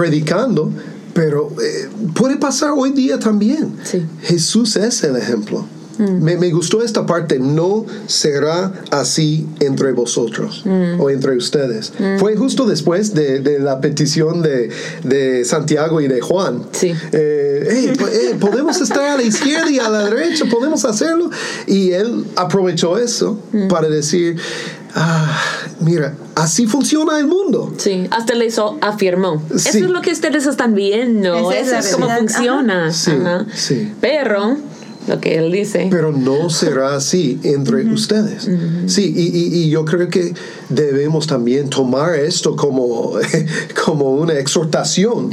predicando, 0.00 0.72
pero 1.12 1.52
eh, 1.62 1.90
puede 2.14 2.38
pasar 2.38 2.70
hoy 2.74 2.92
día 2.92 3.18
también. 3.18 3.76
Jesús 4.22 4.76
es 4.76 5.04
el 5.04 5.14
ejemplo. 5.16 5.66
Mm. 6.00 6.24
Me, 6.24 6.36
me, 6.36 6.50
gustó 6.50 6.82
esta 6.82 7.04
parte, 7.04 7.38
no 7.38 7.84
será 8.06 8.72
así 8.90 9.46
entre 9.60 9.92
vosotros 9.92 10.62
mm. 10.64 10.98
o 10.98 11.10
entre 11.10 11.36
ustedes. 11.36 11.92
Mm. 11.98 12.18
Fue 12.18 12.36
justo 12.36 12.64
después 12.64 13.12
de, 13.12 13.40
de 13.40 13.58
la 13.58 13.80
petición 13.80 14.40
de, 14.40 14.70
de, 15.04 15.44
Santiago 15.44 16.00
y 16.00 16.08
de 16.08 16.22
Juan. 16.22 16.64
Sí. 16.72 16.94
Eh, 17.12 17.94
eh, 18.12 18.36
podemos 18.40 18.80
estar 18.80 19.04
a 19.04 19.16
la 19.16 19.22
izquierda 19.22 19.70
y 19.70 19.78
a 19.78 19.90
la 19.90 20.04
derecha, 20.04 20.46
podemos 20.50 20.86
hacerlo. 20.86 21.30
Y 21.66 21.92
él 21.92 22.24
aprovechó 22.34 22.96
eso 22.96 23.38
para 23.68 23.88
decir, 23.88 24.38
ah, 24.94 25.38
mira, 25.80 26.14
así 26.34 26.66
funciona 26.66 27.18
el 27.18 27.26
mundo. 27.26 27.74
Sí, 27.76 28.06
hasta 28.10 28.34
le 28.34 28.46
hizo, 28.46 28.78
afirmó. 28.80 29.42
Eso 29.54 29.68
es 29.68 29.80
lo 29.82 30.00
que 30.00 30.12
ustedes 30.12 30.46
están 30.46 30.74
viendo, 30.74 31.50
eso 31.50 31.76
es 31.76 31.88
como 31.94 32.08
funciona. 32.08 32.90
Sí, 32.90 33.12
sí. 33.54 33.92
Pero 34.00 34.56
lo 35.10 35.20
que 35.20 35.36
él 35.36 35.50
dice. 35.50 35.88
Pero 35.90 36.12
no 36.12 36.48
será 36.50 36.94
así 36.94 37.40
entre 37.42 37.84
ustedes. 37.92 38.48
Sí, 38.86 39.12
y, 39.14 39.64
y, 39.64 39.70
yo 39.70 39.84
creo 39.84 40.08
que 40.08 40.32
debemos 40.68 41.26
también 41.26 41.68
tomar 41.68 42.14
esto 42.14 42.56
como, 42.56 43.14
como 43.84 44.12
una 44.12 44.34
exhortación. 44.34 45.30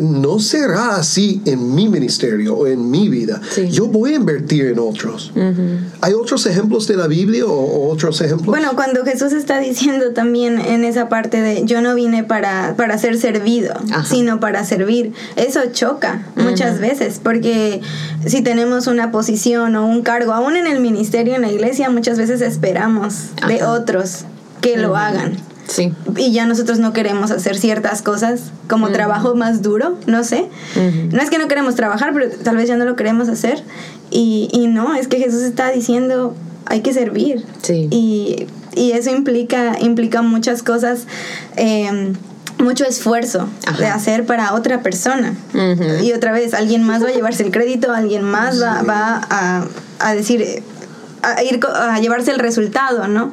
No 0.00 0.38
será 0.38 0.96
así 0.96 1.40
en 1.46 1.74
mi 1.74 1.88
ministerio 1.88 2.54
o 2.54 2.66
en 2.66 2.90
mi 2.90 3.08
vida. 3.08 3.40
Yo 3.70 3.86
voy 3.86 4.12
a 4.12 4.16
invertir 4.16 4.66
en 4.66 4.78
otros. 4.78 5.32
¿Hay 6.00 6.12
otros 6.12 6.46
ejemplos 6.46 6.86
de 6.86 6.96
la 6.96 7.06
Biblia 7.06 7.46
o, 7.46 7.90
otros 7.90 8.20
ejemplos? 8.20 8.48
Bueno, 8.48 8.72
cuando 8.74 9.04
Jesús 9.04 9.32
está 9.32 9.58
diciendo 9.58 10.12
también 10.12 10.60
en 10.60 10.84
esa 10.84 11.08
parte 11.08 11.40
de 11.40 11.64
yo 11.64 11.80
no 11.80 11.94
vine 11.94 12.24
para, 12.24 12.74
para 12.76 12.98
ser 12.98 13.16
servido, 13.18 13.74
sino 14.04 14.38
para 14.38 14.64
servir, 14.64 15.12
eso 15.36 15.60
choca 15.72 16.26
muchas 16.36 16.78
veces, 16.78 17.20
porque 17.22 17.80
si 18.26 18.42
tenemos 18.42 18.86
una 18.86 19.10
posición 19.14 19.76
o 19.76 19.86
un 19.86 20.02
cargo, 20.02 20.32
aún 20.32 20.56
en 20.56 20.66
el 20.66 20.80
ministerio, 20.80 21.36
en 21.36 21.42
la 21.42 21.52
iglesia, 21.52 21.88
muchas 21.88 22.18
veces 22.18 22.40
esperamos 22.40 23.28
de 23.46 23.62
otros 23.62 24.24
que 24.60 24.76
lo 24.76 24.96
hagan. 24.96 25.36
Sí. 25.68 25.92
Y 26.16 26.32
ya 26.32 26.46
nosotros 26.46 26.80
no 26.80 26.92
queremos 26.92 27.30
hacer 27.30 27.56
ciertas 27.56 28.02
cosas 28.02 28.50
como 28.68 28.90
trabajo 28.90 29.36
más 29.36 29.62
duro, 29.62 29.96
no 30.08 30.24
sé. 30.24 30.48
No 31.12 31.22
es 31.22 31.30
que 31.30 31.38
no 31.38 31.46
queremos 31.46 31.76
trabajar, 31.76 32.12
pero 32.12 32.28
tal 32.28 32.56
vez 32.56 32.66
ya 32.66 32.76
no 32.76 32.84
lo 32.84 32.96
queremos 32.96 33.28
hacer. 33.28 33.62
Y, 34.10 34.48
y 34.50 34.66
no, 34.66 34.96
es 34.96 35.06
que 35.06 35.18
Jesús 35.18 35.42
está 35.42 35.70
diciendo, 35.70 36.34
hay 36.66 36.80
que 36.80 36.92
servir. 36.92 37.44
Sí. 37.62 37.86
Y, 37.92 38.48
y 38.74 38.92
eso 38.92 39.10
implica, 39.10 39.78
implica 39.78 40.22
muchas 40.22 40.64
cosas. 40.64 41.06
Eh, 41.56 42.14
mucho 42.64 42.84
esfuerzo 42.84 43.48
de 43.78 43.86
hacer 43.86 44.26
para 44.26 44.54
otra 44.54 44.82
persona. 44.82 45.34
Y 46.02 46.12
otra 46.12 46.32
vez, 46.32 46.54
alguien 46.54 46.82
más 46.82 47.02
va 47.02 47.08
a 47.08 47.12
llevarse 47.12 47.44
el 47.44 47.52
crédito, 47.52 47.92
alguien 47.92 48.22
más 48.22 48.60
va, 48.60 48.82
va 48.82 49.20
a, 49.30 49.66
a, 50.00 50.14
decir, 50.14 50.62
a 51.22 51.42
ir 51.42 51.60
a 51.64 51.98
llevarse 52.00 52.30
el 52.30 52.38
resultado, 52.38 53.08
¿no? 53.08 53.30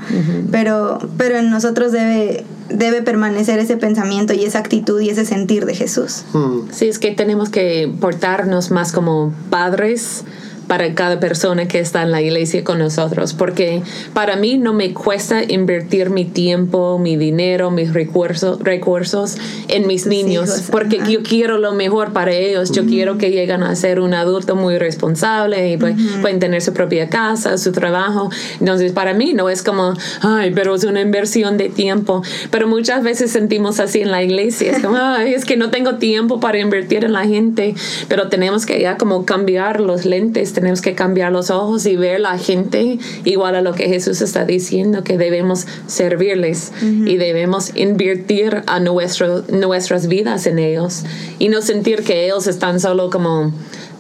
pero, 0.51 0.99
pero 1.17 1.37
en 1.37 1.49
nosotros 1.49 1.91
debe, 1.91 2.45
debe 2.69 3.01
permanecer 3.01 3.59
ese 3.59 3.77
pensamiento 3.77 4.33
y 4.33 4.45
esa 4.45 4.59
actitud 4.59 5.01
y 5.01 5.09
ese 5.09 5.25
sentir 5.25 5.65
de 5.65 5.75
Jesús. 5.75 6.23
Sí, 6.71 6.87
es 6.87 6.99
que 6.99 7.11
tenemos 7.11 7.49
que 7.49 7.91
portarnos 7.99 8.71
más 8.71 8.91
como 8.91 9.33
padres 9.49 10.23
para 10.71 10.95
cada 10.95 11.19
persona 11.19 11.67
que 11.67 11.79
está 11.79 12.01
en 12.01 12.11
la 12.11 12.21
iglesia 12.21 12.63
con 12.63 12.79
nosotros, 12.79 13.33
porque 13.33 13.81
para 14.13 14.37
mí 14.37 14.57
no 14.57 14.71
me 14.71 14.93
cuesta 14.93 15.43
invertir 15.43 16.09
mi 16.09 16.23
tiempo, 16.23 16.97
mi 16.97 17.17
dinero, 17.17 17.71
mis 17.71 17.91
recursos, 17.91 18.57
recursos 18.61 19.35
en 19.67 19.85
mis 19.85 20.07
niños, 20.07 20.69
porque 20.71 21.01
yo 21.09 21.23
quiero 21.23 21.57
lo 21.57 21.73
mejor 21.73 22.13
para 22.13 22.31
ellos, 22.31 22.71
yo 22.71 22.85
quiero 22.85 23.17
que 23.17 23.31
lleguen 23.31 23.63
a 23.63 23.75
ser 23.75 23.99
un 23.99 24.13
adulto 24.13 24.55
muy 24.55 24.77
responsable 24.77 25.73
y 25.73 25.75
pues, 25.75 25.93
pueden 26.21 26.39
tener 26.39 26.61
su 26.61 26.71
propia 26.71 27.09
casa, 27.09 27.57
su 27.57 27.73
trabajo. 27.73 28.29
Entonces, 28.61 28.93
para 28.93 29.13
mí 29.13 29.33
no 29.33 29.49
es 29.49 29.63
como, 29.63 29.93
ay, 30.21 30.53
pero 30.55 30.73
es 30.75 30.85
una 30.85 31.01
inversión 31.01 31.57
de 31.57 31.67
tiempo, 31.67 32.23
pero 32.49 32.69
muchas 32.69 33.03
veces 33.03 33.29
sentimos 33.29 33.81
así 33.81 33.99
en 33.99 34.11
la 34.11 34.23
iglesia, 34.23 34.71
es 34.71 34.81
como, 34.81 34.95
ay, 34.95 35.33
es 35.33 35.43
que 35.43 35.57
no 35.57 35.69
tengo 35.69 35.95
tiempo 35.95 36.39
para 36.39 36.59
invertir 36.59 37.03
en 37.03 37.11
la 37.11 37.25
gente, 37.25 37.75
pero 38.07 38.29
tenemos 38.29 38.65
que 38.65 38.79
ya 38.79 38.95
como 38.95 39.25
cambiar 39.25 39.81
los 39.81 40.05
lentes 40.05 40.60
tenemos 40.61 40.81
que 40.81 40.95
cambiar 40.95 41.31
los 41.31 41.49
ojos 41.49 41.85
y 41.85 41.95
ver 41.95 42.21
la 42.21 42.37
gente 42.37 42.99
igual 43.25 43.55
a 43.55 43.61
lo 43.61 43.73
que 43.73 43.87
Jesús 43.87 44.21
está 44.21 44.45
diciendo, 44.45 45.03
que 45.03 45.17
debemos 45.17 45.67
servirles 45.87 46.71
y 46.81 47.17
debemos 47.17 47.75
invertir 47.75 48.63
a 48.67 48.79
nuestro, 48.79 49.43
nuestras 49.49 50.07
vidas 50.07 50.45
en 50.47 50.59
ellos 50.59 51.03
y 51.39 51.49
no 51.49 51.61
sentir 51.61 52.03
que 52.03 52.25
ellos 52.25 52.47
están 52.47 52.79
solo 52.79 53.09
como 53.09 53.51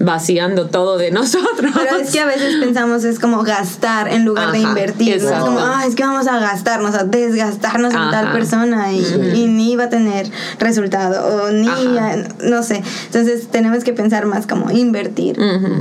vaciando 0.03 0.67
todo 0.67 0.97
de 0.97 1.11
nosotros. 1.11 1.71
Pero 1.73 1.97
es 1.97 2.11
que 2.11 2.19
a 2.19 2.25
veces 2.25 2.55
pensamos 2.59 3.03
es 3.03 3.19
como 3.19 3.43
gastar 3.43 4.07
en 4.09 4.25
lugar 4.25 4.51
de 4.51 4.59
Ajá, 4.59 4.69
invertir. 4.69 5.21
¿no? 5.21 5.29
Es 5.29 5.39
como, 5.39 5.59
ah, 5.59 5.83
es 5.87 5.95
que 5.95 6.03
vamos 6.03 6.27
a 6.27 6.39
gastarnos, 6.39 6.95
a 6.95 7.03
desgastarnos 7.03 7.93
en 7.93 7.99
tal 8.11 8.25
Ajá. 8.25 8.33
persona 8.33 8.91
y, 8.93 9.03
y 9.35 9.47
ni 9.47 9.75
va 9.75 9.85
a 9.85 9.89
tener 9.89 10.29
resultado 10.59 11.45
o 11.45 11.51
ni, 11.51 11.67
Ajá. 11.67 12.17
no 12.43 12.63
sé. 12.63 12.83
Entonces 13.05 13.47
tenemos 13.49 13.83
que 13.83 13.93
pensar 13.93 14.25
más 14.25 14.47
como 14.47 14.71
invertir. 14.71 15.37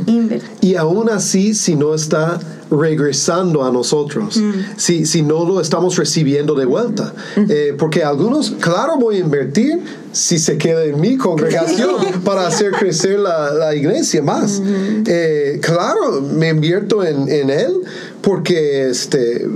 Invertir. 0.07 0.50
Y 0.61 0.77
aún 0.77 1.11
así, 1.11 1.55
si 1.55 1.77
no 1.77 1.95
está 1.95 2.39
regresando 2.71 3.65
a 3.65 3.73
nosotros, 3.73 4.41
si, 4.77 5.05
si 5.05 5.23
no 5.23 5.45
lo 5.45 5.61
estamos 5.61 5.97
recibiendo 5.97 6.55
de 6.55 6.65
vuelta. 6.67 7.12
Eh, 7.49 7.75
porque 7.77 8.05
algunos, 8.05 8.53
claro, 8.61 8.97
voy 8.99 9.17
a 9.17 9.19
invertir 9.21 9.81
si 10.12 10.39
se 10.39 10.59
queda 10.59 10.85
en 10.85 11.00
mi 11.00 11.17
congregación 11.17 11.97
para 12.25 12.47
hacer 12.47 12.73
crecer 12.73 13.19
la, 13.19 13.53
la 13.53 13.75
iglesia 13.75 14.23
más. 14.23 14.62
Eh, 15.07 15.61
claro, 15.62 16.21
me 16.21 16.49
invierto 16.49 17.05
en, 17.05 17.29
en 17.29 17.50
él 17.50 17.81
porque 18.21 18.89
este, 18.89 19.49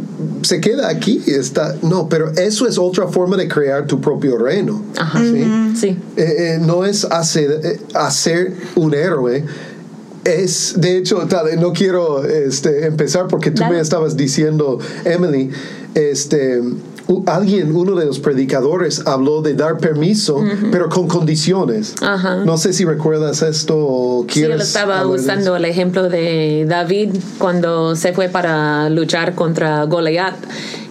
se 0.42 0.60
queda 0.60 0.88
aquí. 0.88 1.22
Está, 1.26 1.76
no, 1.82 2.08
pero 2.08 2.30
eso 2.32 2.66
es 2.66 2.78
otra 2.78 3.08
forma 3.08 3.36
de 3.36 3.48
crear 3.48 3.86
tu 3.86 4.00
propio 4.00 4.38
reino. 4.38 4.82
Ajá. 4.96 5.20
¿sí? 5.20 5.44
Sí. 5.76 5.98
Eh, 6.16 6.58
no 6.60 6.84
es 6.84 7.04
hacer, 7.04 7.78
hacer 7.94 8.54
un 8.74 8.94
héroe. 8.94 9.44
Es, 10.24 10.74
de 10.80 10.96
hecho, 10.96 11.18
tal, 11.28 11.60
no 11.60 11.72
quiero 11.72 12.24
este, 12.24 12.86
empezar 12.86 13.26
porque 13.28 13.50
tú 13.50 13.60
Dale. 13.60 13.74
me 13.76 13.80
estabas 13.80 14.16
diciendo, 14.16 14.78
Emily, 15.04 15.50
este, 15.94 16.60
u- 17.06 17.22
alguien, 17.26 17.74
uno 17.76 17.94
de 17.94 18.06
los 18.06 18.18
predicadores, 18.20 19.02
habló 19.06 19.42
de 19.42 19.54
dar 19.54 19.76
permiso, 19.78 20.42
pero 20.72 20.88
con 20.88 21.08
condiciones. 21.08 21.94
No 22.46 22.56
sé 22.56 22.72
si 22.72 22.84
recuerdas 22.84 23.42
esto 23.42 23.76
o 23.76 24.22
Sí, 24.22 24.34
quieres. 24.40 24.56
él 24.56 24.62
estaba 24.62 25.00
hablar 25.00 25.16
de 25.18 25.22
usando 25.22 25.56
el 25.56 25.64
ejemplo 25.66 26.08
de 26.08 26.64
David 26.68 27.10
cuando 27.38 27.94
se 27.94 28.12
fue 28.12 28.28
para 28.28 28.88
luchar 28.88 29.34
contra 29.34 29.84
Goliat. 29.84 30.34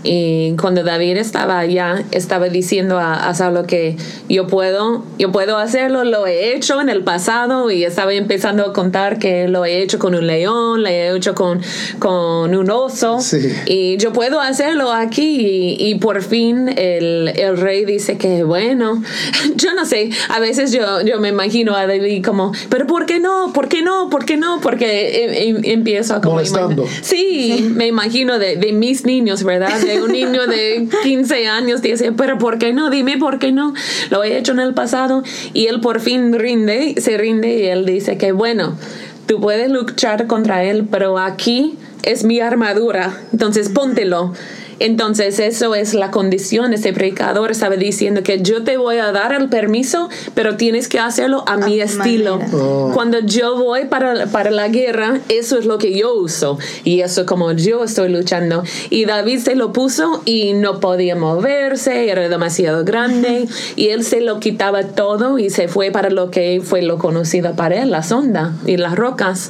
Y 0.04 0.56
cuando 0.60 0.84
David 0.84 1.18
estaba 1.18 1.60
allá, 1.60 2.04
estaba 2.12 2.50
diciendo 2.50 3.00
a, 3.00 3.28
a 3.28 3.34
Saulo 3.34 3.66
que 3.66 3.96
yo 4.30 4.48
puedo, 4.48 5.04
yo 5.18 5.32
puedo 5.32 5.58
hacerlo, 5.58 6.04
lo 6.04 6.28
he 6.28 6.56
hecho 6.56 6.82
en 6.82 6.90
el 6.90 7.04
pasado 7.04 7.72
y 7.72 7.84
estaba 7.86 8.14
empezando 8.14 8.64
a 8.66 8.74
contar 8.74 9.18
que 9.20 9.48
lo 9.48 9.64
he 9.66 9.82
hecho 9.82 10.00
con 10.00 10.14
un 10.16 10.28
león, 10.28 10.84
lo 10.84 10.90
he 10.90 11.16
hecho 11.16 11.34
con, 11.36 11.62
con 12.00 12.54
un 12.56 12.70
oso 12.70 13.20
Sí. 13.22 13.40
y 13.66 13.98
yo 13.98 14.12
puedo 14.14 14.40
hacerlo 14.42 14.92
aquí 14.92 15.78
y, 15.80 15.90
y 15.90 15.96
por 15.96 16.22
fin 16.22 16.68
el, 16.78 17.30
el 17.36 17.58
rey 17.58 17.86
dice 17.86 18.18
que 18.18 18.44
bueno, 18.44 19.02
yo 19.56 19.74
no 19.74 19.86
sé, 19.86 20.10
a 20.30 20.40
veces 20.40 20.72
yo, 20.72 21.02
yo 21.02 21.20
me 21.20 21.30
imagino 21.30 21.76
a 21.76 21.88
David 21.88 22.24
como, 22.26 22.52
pero 22.70 22.88
¿por 22.88 23.06
qué 23.06 23.20
no? 23.20 23.52
¿Por 23.54 23.68
qué 23.70 23.82
no? 23.82 24.10
¿Por 24.10 24.26
qué 24.26 24.38
no? 24.38 24.60
Porque 24.62 25.24
em- 25.48 25.56
em- 25.58 25.62
empiezo 25.64 26.16
a 26.16 26.22
como 26.22 26.36
Molestando. 26.36 26.86
Sí, 27.02 27.72
me 27.76 27.88
imagino 27.88 28.40
de, 28.40 28.58
de 28.58 28.74
mis 28.74 29.06
niños, 29.06 29.44
¿verdad? 29.44 29.80
De 29.80 29.93
un 30.02 30.12
niño 30.12 30.48
de 30.48 30.88
15 31.04 31.48
años 31.48 31.82
dice, 31.82 32.12
pero 32.12 32.38
¿por 32.38 32.58
qué 32.58 32.74
no? 32.74 32.90
Dime 32.90 33.18
por 33.18 33.40
qué 33.40 33.52
no. 33.52 33.74
Lo 34.10 34.24
he 34.24 34.38
hecho 34.38 34.52
en 34.52 34.60
el 34.60 34.74
pasado 34.74 35.24
y 35.54 35.68
él 35.68 35.82
por 35.82 36.00
fin 36.00 36.34
rinde, 36.34 36.96
se 37.00 37.18
rinde 37.18 37.58
y 37.58 37.66
él 37.66 37.86
dice 37.86 38.18
que 38.18 38.32
bueno, 38.32 38.78
tú 39.26 39.40
puedes 39.40 39.70
luchar 39.70 40.28
contra 40.28 40.64
él, 40.64 40.88
pero 40.90 41.18
aquí 41.18 41.78
es 42.04 42.24
mi 42.24 42.40
armadura, 42.40 43.22
entonces 43.32 43.70
póntelo. 43.70 44.34
Entonces 44.80 45.40
eso 45.40 45.76
es 45.76 45.94
la 45.94 46.12
condición. 46.12 46.74
Este 46.74 46.94
predicador 46.94 47.52
estaba 47.52 47.76
diciendo 47.76 48.24
que 48.24 48.42
yo 48.42 48.64
te 48.64 48.78
voy 48.78 48.98
a 48.98 49.12
dar 49.12 49.34
el 49.34 49.50
permiso, 49.50 50.10
pero 50.34 50.58
tienes 50.58 50.88
que 50.88 51.00
hacerlo 51.00 51.44
a, 51.48 51.58
mi 51.58 51.64
mi 51.64 51.82
estilo. 51.82 52.40
Oh. 52.54 52.92
Cuando 52.94 53.20
yo 53.20 53.58
voy 53.58 53.86
para, 53.86 54.28
para 54.28 54.52
la 54.52 54.68
guerra, 54.68 55.22
eso 55.30 55.58
es 55.58 55.66
lo 55.66 55.78
que 55.78 55.98
yo 55.98 56.14
uso 56.14 56.58
y 56.84 57.02
eso 57.02 57.26
como 57.26 57.52
yo 57.54 57.84
estoy 57.84 58.10
luchando. 58.10 58.64
Y 58.90 59.06
David 59.06 59.40
se 59.40 59.56
lo 59.56 59.74
puso 59.74 60.22
y 60.26 60.54
no 60.54 60.80
podía 60.80 61.16
moverse, 61.16 62.10
era 62.10 62.28
demasiado 62.30 62.84
grande 62.84 63.48
y 63.76 63.90
él 63.90 64.04
se 64.04 64.22
lo 64.22 64.40
quitaba 64.40 64.84
todo 64.84 65.40
y 65.40 65.50
se 65.50 65.68
fue 65.68 65.92
para 65.92 66.10
lo 66.10 66.32
que 66.32 66.62
fue 66.64 66.82
lo 66.82 66.98
conocido 66.98 67.56
para 67.56 67.82
él, 67.82 67.92
la 67.92 68.04
sonda 68.04 68.54
y 68.66 68.78
las 68.78 68.96
rocas. 68.96 69.50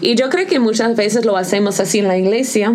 Y 0.00 0.14
yo 0.14 0.28
creo 0.28 0.46
que 0.46 0.58
muchas 0.58 0.96
veces 0.96 1.24
lo 1.24 1.36
hacemos 1.36 1.80
así 1.80 1.98
en 1.98 2.08
la 2.08 2.18
iglesia 2.18 2.74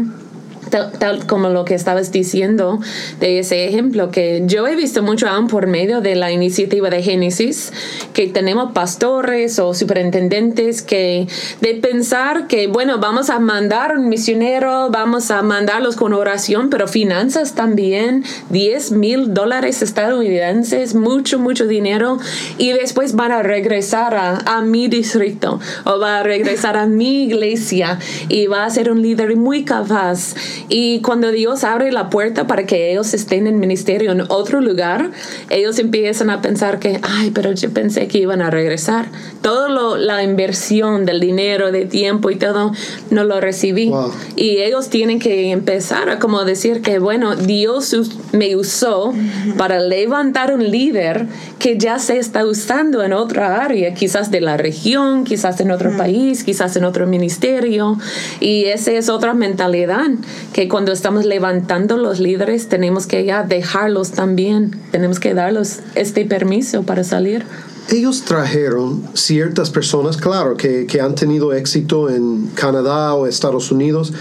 tal, 0.69 1.25
como 1.27 1.49
lo 1.49 1.65
que 1.65 1.75
estabas 1.75 2.11
diciendo 2.11 2.79
de 3.19 3.39
ese 3.39 3.67
ejemplo, 3.67 4.11
que 4.11 4.43
yo 4.45 4.67
he 4.67 4.75
visto 4.75 5.03
mucho 5.03 5.27
aún 5.27 5.47
por 5.47 5.67
medio 5.67 6.01
de 6.01 6.15
la 6.15 6.31
iniciativa 6.31 6.89
de 6.89 7.03
Génesis, 7.03 7.71
que 8.13 8.27
tenemos 8.27 8.71
pastores 8.71 9.59
o 9.59 9.73
superintendentes 9.73 10.81
que 10.81 11.27
de 11.61 11.75
pensar 11.75 12.47
que, 12.47 12.67
bueno, 12.67 12.99
vamos 12.99 13.29
a 13.29 13.39
mandar 13.39 13.97
un 13.97 14.09
misionero, 14.09 14.89
vamos 14.91 15.31
a 15.31 15.41
mandarlos 15.41 15.95
con 15.95 16.13
oración, 16.13 16.69
pero 16.69 16.87
finanzas 16.87 17.55
también, 17.55 18.23
10 18.49 18.91
mil 18.91 19.33
dólares 19.33 19.81
estadounidenses, 19.81 20.95
mucho, 20.95 21.39
mucho 21.39 21.67
dinero, 21.67 22.17
y 22.57 22.71
después 22.71 23.15
van 23.15 23.31
a 23.31 23.43
regresar 23.43 24.15
a, 24.15 24.37
a 24.45 24.61
mi 24.61 24.87
distrito 24.87 25.59
o 25.85 25.99
va 25.99 26.19
a 26.19 26.23
regresar 26.23 26.77
a 26.77 26.85
mi 26.85 27.23
iglesia 27.23 27.99
y 28.27 28.47
va 28.47 28.65
a 28.65 28.69
ser 28.69 28.91
un 28.91 29.01
líder 29.01 29.35
muy 29.35 29.63
capaz. 29.63 30.35
Y 30.67 31.01
cuando 31.01 31.31
Dios 31.31 31.63
abre 31.63 31.91
la 31.91 32.09
puerta 32.09 32.47
para 32.47 32.65
que 32.65 32.91
ellos 32.91 33.13
estén 33.13 33.47
en 33.47 33.59
ministerio 33.59 34.11
en 34.11 34.21
otro 34.29 34.61
lugar, 34.61 35.11
ellos 35.49 35.79
empiezan 35.79 36.29
a 36.29 36.41
pensar 36.41 36.79
que, 36.79 36.99
ay, 37.01 37.31
pero 37.31 37.51
yo 37.51 37.71
pensé 37.71 38.07
que 38.07 38.19
iban 38.19 38.41
a 38.41 38.49
regresar. 38.49 39.07
Todo 39.41 39.69
lo, 39.69 39.97
la 39.97 40.23
inversión 40.23 41.05
del 41.05 41.19
dinero, 41.19 41.71
de 41.71 41.85
tiempo 41.85 42.29
y 42.29 42.35
todo, 42.35 42.71
no 43.09 43.23
lo 43.23 43.39
recibí. 43.39 43.89
Wow. 43.89 44.11
Y 44.35 44.57
ellos 44.57 44.89
tienen 44.89 45.19
que 45.19 45.51
empezar 45.51 46.09
a 46.09 46.19
como 46.19 46.43
decir 46.43 46.81
que, 46.81 46.99
bueno, 46.99 47.35
Dios 47.35 47.95
me 48.31 48.55
usó 48.55 49.13
para 49.57 49.79
levantar 49.79 50.53
un 50.53 50.69
líder 50.69 51.27
que 51.59 51.77
ya 51.77 51.99
se 51.99 52.17
está 52.17 52.45
usando 52.45 53.03
en 53.03 53.13
otra 53.13 53.63
área, 53.63 53.93
quizás 53.93 54.31
de 54.31 54.41
la 54.41 54.57
región, 54.57 55.23
quizás 55.23 55.59
en 55.59 55.71
otro 55.71 55.95
país, 55.97 56.43
quizás 56.43 56.75
en 56.75 56.85
otro 56.85 57.07
ministerio. 57.07 57.97
Y 58.39 58.65
esa 58.65 58.91
es 58.91 59.09
otra 59.09 59.33
mentalidad, 59.33 60.07
que 60.53 60.67
cuando 60.67 60.91
estamos 60.91 61.25
levantando 61.25 61.97
los 61.97 62.19
líderes 62.19 62.67
tenemos 62.69 63.07
que 63.07 63.25
ya 63.25 63.43
dejarlos 63.43 64.11
también, 64.11 64.75
tenemos 64.91 65.19
que 65.19 65.33
darles 65.33 65.81
este 65.95 66.25
permiso 66.25 66.83
para 66.83 67.03
salir. 67.03 67.45
Ellos 67.91 68.21
trajeron 68.21 69.03
ciertas 69.15 69.71
personas, 69.71 70.17
claro, 70.17 70.55
que, 70.55 70.85
que 70.85 71.01
han 71.01 71.15
tenido 71.15 71.53
éxito 71.53 72.09
en 72.09 72.47
Canadá 72.53 73.15
o 73.15 73.25
Estados 73.25 73.71
Unidos, 73.71 74.13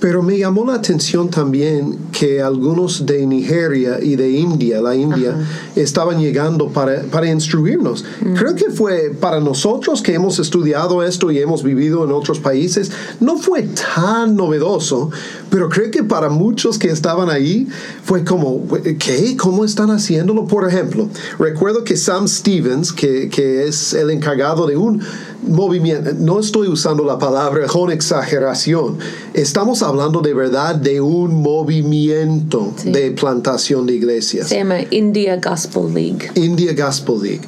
pero 0.00 0.22
me 0.22 0.38
llamó 0.38 0.64
la 0.64 0.74
atención 0.74 1.28
también 1.28 1.98
que 2.10 2.40
algunos 2.40 3.04
de 3.04 3.26
Nigeria 3.26 3.98
y 4.02 4.16
de 4.16 4.30
India, 4.30 4.80
la 4.80 4.96
India, 4.96 5.36
estaban 5.76 6.18
llegando 6.18 6.68
para, 6.68 7.02
para 7.02 7.30
instruirnos. 7.30 8.04
Creo 8.36 8.54
que 8.54 8.70
fue 8.70 9.14
para 9.20 9.40
nosotros 9.40 10.00
que 10.02 10.14
hemos 10.14 10.38
estudiado 10.38 11.02
esto 11.02 11.30
y 11.30 11.38
hemos 11.38 11.62
vivido 11.62 12.04
en 12.04 12.12
otros 12.12 12.40
países, 12.40 12.90
no 13.20 13.36
fue 13.36 13.62
tan 13.62 14.36
novedoso, 14.36 15.10
pero 15.50 15.68
creo 15.68 15.90
que 15.90 16.02
para 16.02 16.30
muchos 16.30 16.78
que 16.78 16.88
estaban 16.88 17.28
ahí 17.28 17.68
fue 18.02 18.24
como, 18.24 18.66
¿qué? 18.98 19.36
¿Cómo 19.36 19.64
están 19.64 19.90
haciéndolo? 19.90 20.46
Por 20.46 20.66
ejemplo, 20.66 21.08
recuerdo 21.38 21.84
que 21.84 21.96
Sam 21.96 22.26
Stevens, 22.26 22.92
que, 22.92 23.28
que 23.28 23.66
es 23.66 23.92
el 23.92 24.10
encargado 24.10 24.66
de 24.66 24.76
un 24.76 25.02
movimiento, 25.46 26.10
no 26.18 26.38
estoy 26.40 26.68
usando 26.68 27.04
la 27.04 27.18
palabra 27.18 27.66
con 27.66 27.90
exageración, 27.90 28.98
estamos 29.34 29.82
hablando 29.82 30.20
de 30.20 30.34
verdad 30.34 30.74
de 30.74 31.00
un 31.00 31.42
movimiento 31.42 32.72
Sí. 32.76 32.90
de 32.90 33.10
plantación 33.12 33.86
de 33.86 33.94
iglesias. 33.94 34.48
Se 34.48 34.56
llama 34.56 34.76
India 34.90 35.36
Gospel 35.36 35.92
League. 35.94 36.30
India 36.34 36.72
Gospel 36.74 37.20
League. 37.22 37.40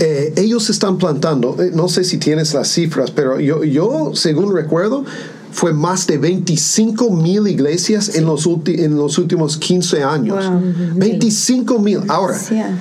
Eh, 0.00 0.34
ellos 0.36 0.68
están 0.70 0.98
plantando, 0.98 1.56
eh, 1.62 1.70
no 1.74 1.88
sé 1.88 2.04
si 2.04 2.18
tienes 2.18 2.54
las 2.54 2.68
cifras, 2.68 3.10
pero 3.10 3.40
yo, 3.40 3.64
yo 3.64 4.12
según 4.14 4.54
recuerdo, 4.54 5.04
fue 5.50 5.72
más 5.72 6.06
de 6.06 6.18
25 6.18 7.10
mil 7.10 7.48
iglesias 7.48 8.14
en, 8.16 8.26
los 8.26 8.46
en 8.66 8.96
los 8.96 9.18
últimos 9.18 9.56
15 9.56 10.02
años. 10.02 10.46
Wow. 10.46 10.60
25 10.96 11.78
mil. 11.78 12.00
Ahora, 12.08 12.38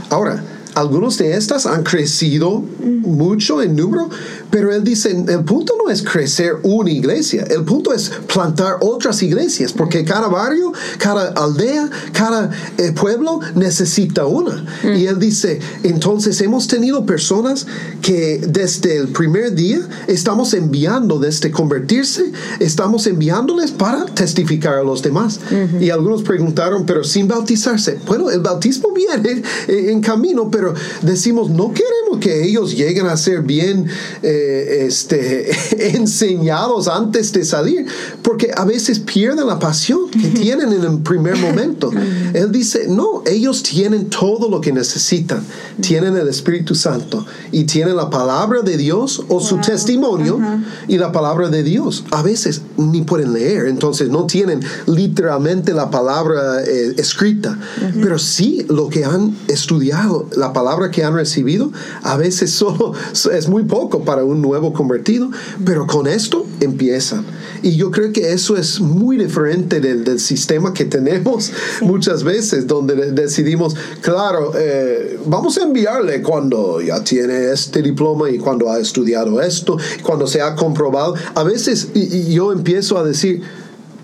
ahora, 0.10 0.44
algunos 0.76 1.18
de 1.18 1.36
estas 1.36 1.66
han 1.66 1.82
crecido 1.84 2.62
mucho 3.02 3.64
en 3.64 3.76
número, 3.76 4.10
pero 4.50 4.74
él 4.74 4.84
dice, 4.84 5.12
el 5.12 5.44
punto 5.44 5.74
no 5.84 5.92
es 5.92 6.02
crecer 6.04 6.54
una 6.64 6.90
iglesia, 6.90 7.46
el 7.50 7.64
punto 7.64 7.94
es 7.94 8.12
plantar 8.32 8.78
otras 8.82 9.22
iglesias, 9.24 9.74
porque 9.74 10.04
cada 10.04 10.28
barrio, 10.28 10.72
cada 10.98 11.30
aldea, 11.30 11.90
cada 12.14 12.52
eh, 12.78 12.92
pueblo 12.92 13.40
necesita 13.56 14.26
una. 14.26 14.66
Y 14.84 15.06
él 15.06 15.20
dice, 15.20 15.60
entonces 15.84 16.40
hemos 16.42 16.68
tenido 16.68 17.06
personas 17.06 17.68
que 18.02 18.42
desde 18.48 18.98
el 18.98 19.10
primer 19.10 19.54
día 19.54 19.80
estamos 20.08 20.54
enviando 20.54 21.20
desde 21.20 21.52
convertirse, 21.52 22.32
estamos 22.60 23.08
enviándoles 23.08 23.72
para 23.72 24.06
testificar 24.06 24.76
a 24.76 24.84
los 24.84 25.02
demás. 25.02 25.40
Y 25.80 25.90
algunos 25.90 26.24
preguntaron, 26.24 26.86
pero 26.86 27.04
sin 27.04 27.28
bautizarse. 27.28 28.00
Bueno, 28.06 28.30
el 28.30 28.40
bautismo 28.40 28.92
viene 28.94 29.44
eh, 29.68 29.92
en 29.92 30.02
camino, 30.02 30.50
pero 30.52 30.74
decimos, 31.02 31.50
no 31.50 31.74
queremos 31.74 32.20
que 32.20 32.44
ellos 32.44 32.76
lleguen 32.76 33.08
a 33.08 33.18
ser 33.18 33.42
bien 33.42 33.88
eh, 34.24 34.37
este, 34.86 35.50
enseñados 35.96 36.88
antes 36.88 37.32
de 37.34 37.46
salir, 37.46 37.86
porque 38.22 38.52
a 38.56 38.66
veces 38.66 39.00
pierden 39.00 39.48
la 39.48 39.60
pasión 39.60 40.10
que 40.10 40.28
tienen 40.40 40.74
en 40.74 40.84
el 40.84 41.00
primer 41.00 41.38
momento. 41.38 41.92
Él 42.34 42.52
dice, 42.52 42.88
no, 42.88 43.24
ellos 43.26 43.64
tienen 43.64 44.10
todo 44.10 44.50
lo 44.50 44.62
que 44.62 44.72
necesitan. 44.72 45.44
Tienen 45.82 46.18
el 46.18 46.28
Espíritu 46.28 46.76
Santo 46.76 47.26
y 47.52 47.66
tienen 47.66 47.96
la 47.96 48.10
palabra 48.10 48.62
de 48.62 48.78
Dios 48.78 49.24
o 49.28 49.40
su 49.40 49.58
testimonio 49.58 50.40
y 50.88 50.98
la 50.98 51.12
palabra 51.12 51.50
de 51.50 51.64
Dios. 51.64 52.04
A 52.12 52.22
veces 52.22 52.62
ni 52.78 53.02
pueden 53.02 53.34
leer, 53.34 53.68
entonces 53.68 54.10
no 54.10 54.26
tienen 54.26 54.62
literalmente 54.86 55.74
la 55.74 55.90
palabra 55.90 56.64
eh, 56.64 56.96
escrita, 56.98 57.58
pero 58.02 58.18
sí 58.20 58.66
lo 58.70 58.90
que 58.90 59.06
han 59.06 59.36
estudiado, 59.48 60.28
la 60.36 60.54
palabra 60.54 60.92
que 60.92 61.04
han 61.04 61.14
recibido, 61.14 61.72
a 62.04 62.18
veces 62.18 62.52
solo 62.58 62.94
es 63.32 63.48
muy 63.48 63.64
poco 63.64 64.04
para 64.04 64.24
un 64.28 64.42
nuevo 64.42 64.74
convertido, 64.74 65.30
pero 65.66 65.88
con 65.88 66.08
esto 66.08 66.46
empiezan. 66.60 67.26
Y 67.64 67.76
yo 67.76 67.92
creo 67.92 68.12
que 68.12 68.32
eso 68.32 68.56
es 68.58 68.80
muy 68.80 69.18
diferente 69.18 69.80
del, 69.80 70.04
del 70.04 70.20
sistema 70.20 70.74
que 70.74 70.86
tenemos 70.86 71.52
muchas 71.82 72.24
veces, 72.24 72.68
donde 72.68 73.12
decidimos, 73.12 73.76
claro, 74.02 74.54
eh, 74.56 75.20
vamos 75.26 75.58
a 75.58 75.64
enviarle 75.64 76.22
cuando 76.22 76.82
ya 76.82 77.04
tiene 77.04 77.52
este 77.52 77.82
diploma 77.82 78.30
y 78.30 78.38
cuando 78.38 78.72
ha 78.72 78.80
estudiado 78.80 79.42
esto, 79.42 79.78
cuando 80.04 80.28
se 80.28 80.42
ha 80.42 80.56
comprobado. 80.56 81.16
A 81.36 81.44
veces 81.44 81.90
y, 81.94 82.00
y 82.16 82.34
yo 82.34 82.52
empiezo 82.52 82.98
a 82.98 83.04
decir, 83.04 83.42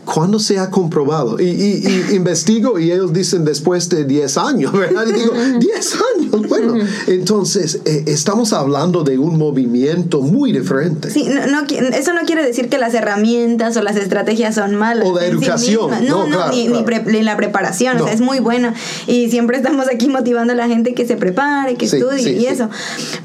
¿Cuándo 0.06 0.39
se 0.39 0.60
ha 0.60 0.70
comprobado? 0.70 1.39
Y, 1.39 1.46
y, 1.46 2.12
y, 2.12 2.16
investigo 2.16 2.80
y 2.80 2.92
ellos 2.92 3.13
dicen 3.13 3.46
después 3.46 3.89
de 3.89 4.06
10 4.06 4.38
años, 4.38 4.74
¿verdad? 4.74 5.06
Y 5.08 5.13
digo, 5.13 5.34
10 5.60 5.98
años. 6.16 6.50
Bueno, 6.50 6.76
entonces 7.08 7.80
eh, 7.86 8.04
estamos 8.08 8.54
hablando 8.54 9.04
de 9.04 9.18
un 9.18 9.38
movimiento 9.38 10.22
muy 10.22 10.52
diferente. 10.52 11.10
Sí, 11.10 11.26
no, 11.26 11.48
no, 11.48 11.68
eso 11.68 12.13
no 12.13 12.22
quiere 12.26 12.46
decir 12.46 12.70
que 12.70 12.78
las 12.78 12.94
herramientas 12.94 13.78
o 13.78 13.82
las 13.82 13.96
estrategias 13.96 14.56
son 14.56 14.76
malas. 14.76 15.08
O 15.08 15.16
la 15.16 15.26
educación. 15.26 15.92
Sí 15.98 16.06
no, 16.08 16.26
no, 16.26 16.28
no, 16.28 16.36
claro, 16.36 16.52
ni, 16.54 16.66
claro. 16.66 16.80
Ni, 16.80 16.86
pre, 16.86 17.04
ni, 17.06 17.22
la 17.22 17.38
preparación, 17.38 18.00
o 18.00 18.04
sea, 18.04 18.13
es 18.13 18.22
muy 18.22 18.39
buena. 18.39 18.74
Y 19.08 19.30
siempre 19.30 19.58
estamos 19.58 19.88
aquí 19.88 20.10
motivando 20.10 20.54
a 20.54 20.56
la 20.56 20.68
gente 20.68 20.94
que 20.94 21.08
se 21.08 21.16
prepare, 21.16 21.76
que 21.76 21.88
Sí, 21.88 21.98
estudie 21.98 22.24
sí, 22.24 22.30
y 22.42 22.46
eso. 22.48 22.70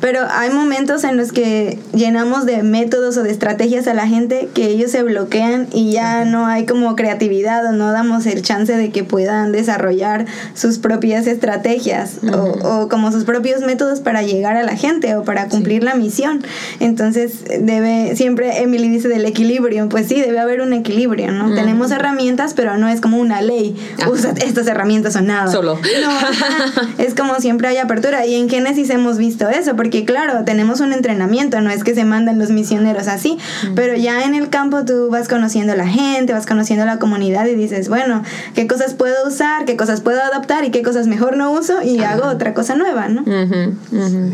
Pero 0.01 0.21
hay 0.31 0.51
momentos 0.51 1.05
en 1.05 1.17
los 1.17 1.33
que 1.33 1.79
llenamos 1.95 2.47
de 2.47 2.63
métodos 2.63 3.17
o 3.17 3.23
de 3.23 3.31
estrategias 3.31 3.87
a 3.87 3.95
la 3.95 4.07
gente 4.07 4.49
que 4.55 4.69
ellos 4.69 4.91
se 4.91 5.03
bloquean 5.03 5.69
y 5.73 5.93
ya 5.93 6.25
no 6.25 6.47
hay 6.47 6.67
como 6.69 6.95
creatividad 6.95 7.65
o 7.67 7.73
no 7.73 7.91
damos 7.91 8.27
el 8.27 8.43
chance 8.43 8.77
de 8.77 8.91
que 8.91 9.03
puedan 9.03 9.51
desarrollar 9.53 10.27
sus 10.55 10.79
propias 10.79 11.27
estrategias 11.27 12.19
o, 12.33 12.83
o, 12.83 12.89
como 12.89 13.11
sus 13.11 13.25
propios 13.25 13.63
métodos 13.63 14.01
para 14.01 14.23
llegar 14.23 14.57
a 14.57 14.63
la 14.63 14.77
gente 14.77 15.17
o 15.17 15.25
para 15.25 15.49
cumplir 15.49 15.81
sí. 15.81 15.87
la 15.87 15.95
misión. 15.95 16.45
Entonces, 16.79 17.45
debe, 17.61 18.15
siempre 18.15 18.63
Emily 18.63 18.89
dice 18.89 19.09
del 19.09 19.25
equilibrio, 19.25 19.89
pues 19.89 20.07
sí, 20.07 20.21
debe 20.21 20.39
haber 20.39 20.61
un 20.61 20.73
equilibrio, 20.73 21.33
¿no? 21.33 21.55
Tenemos 21.55 21.91
herramientas, 21.91 22.55
pero 22.55 22.77
no 22.77 22.89
es 22.89 23.01
como 23.01 23.19
una 23.19 23.41
ley, 23.41 23.77
usa 24.11 24.35
estas 24.45 24.67
herramientas 24.67 25.17
o 25.17 25.23
nada. 25.23 25.51
Solo. 25.51 25.79
No, 26.01 27.03
es 27.03 27.15
como 27.15 27.37
siempre 27.41 27.69
hay 27.69 27.79
apertura 27.79 28.27
y 28.27 28.35
en 28.35 28.49
Génesis 28.49 28.91
hemos 28.91 29.19
visto 29.19 29.49
eso, 29.49 29.75
porque 29.75 30.05
claro, 30.05 30.45
tenemos 30.45 30.81
un 30.81 30.93
entrenamiento, 30.93 31.61
no 31.61 31.71
es 31.71 31.83
que 31.83 31.95
se 31.95 32.05
mandan 32.05 32.39
los 32.39 32.51
misioneros 32.51 33.09
así, 33.09 33.39
pero 33.75 33.97
ya 33.97 34.25
en 34.25 34.35
el 34.35 34.49
campo 34.49 34.85
tú 34.85 35.09
vas 35.11 35.29
conociendo 35.29 35.73
a 35.73 35.77
la 35.77 35.87
gente, 35.87 36.33
vas 36.33 36.47
conociendo 36.47 36.58
a 36.59 36.85
la 36.85 36.99
comunidad 36.99 37.47
y 37.47 37.55
dices, 37.55 37.89
bueno, 37.89 38.23
qué 38.55 38.67
cosas 38.67 38.95
puedo 38.95 39.15
usar, 39.27 39.65
qué 39.65 39.77
cosas 39.77 40.01
puedo 40.01 40.21
adaptar 40.21 40.65
y 40.65 40.71
qué 40.71 40.83
cosas 40.83 41.07
mejor 41.07 41.37
no 41.37 41.53
uso 41.53 41.83
y 41.83 41.99
Ajá. 42.01 42.15
hago 42.15 42.29
otra 42.29 42.53
cosa 42.55 42.75
nueva, 42.75 43.09
¿no? 43.09 43.23
Uh 43.23 43.25
-huh, 43.25 43.69
uh 43.93 43.97
-huh. 43.97 44.33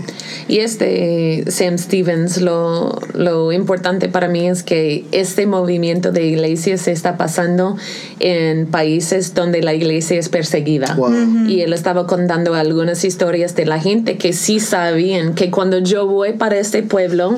Y 0.48 0.58
este 0.58 1.44
Sam 1.48 1.78
Stevens, 1.78 2.40
lo, 2.40 2.98
lo 3.14 3.52
importante 3.52 4.08
para 4.08 4.28
mí 4.28 4.48
es 4.48 4.62
que 4.62 5.04
este 5.12 5.46
movimiento 5.46 6.12
de 6.12 6.26
iglesias 6.26 6.82
se 6.82 6.92
está 6.92 7.16
pasando 7.16 7.76
en 8.20 8.66
países 8.66 9.34
donde 9.34 9.62
la 9.62 9.74
iglesia 9.74 10.18
es 10.18 10.28
perseguida. 10.28 10.94
Wow. 10.96 11.08
Uh 11.08 11.12
-huh. 11.12 11.50
Y 11.50 11.60
él 11.60 11.72
estaba 11.72 12.06
contando 12.06 12.54
algunas 12.54 13.04
historias 13.04 13.54
de 13.54 13.66
la 13.66 13.78
gente 13.78 14.16
que 14.16 14.32
sí 14.32 14.60
sabían 14.60 15.34
que 15.34 15.50
cuando 15.50 15.78
yo 15.78 16.06
voy 16.06 16.32
para 16.32 16.56
este 16.58 16.82
pueblo, 16.82 17.36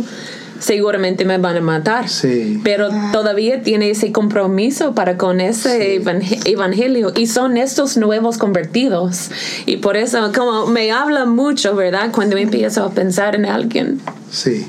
seguramente 0.59 1.25
me 1.25 1.39
van 1.39 1.57
a 1.57 1.61
matar. 1.61 2.09
Sí. 2.09 2.61
Pero 2.65 2.89
todavía 3.13 3.63
tiene 3.63 3.91
ese 3.91 4.13
compromiso 4.13 4.95
para 4.95 5.17
con 5.17 5.41
ese 5.41 6.01
sí. 6.01 6.41
evangelio 6.45 7.13
y 7.17 7.27
son 7.27 7.57
estos 7.57 7.97
nuevos 7.97 8.39
convertidos. 8.39 9.31
Y 9.67 9.79
por 9.79 9.97
eso 9.97 10.33
como 10.35 10.67
me 10.67 10.93
habla 10.93 11.25
mucho, 11.25 11.75
¿verdad? 11.75 12.11
Cuando 12.13 12.37
empiezo 12.37 12.85
a 12.85 12.91
pensar 12.91 13.35
en 13.35 13.47
alguien. 13.47 14.01
Sí 14.31 14.67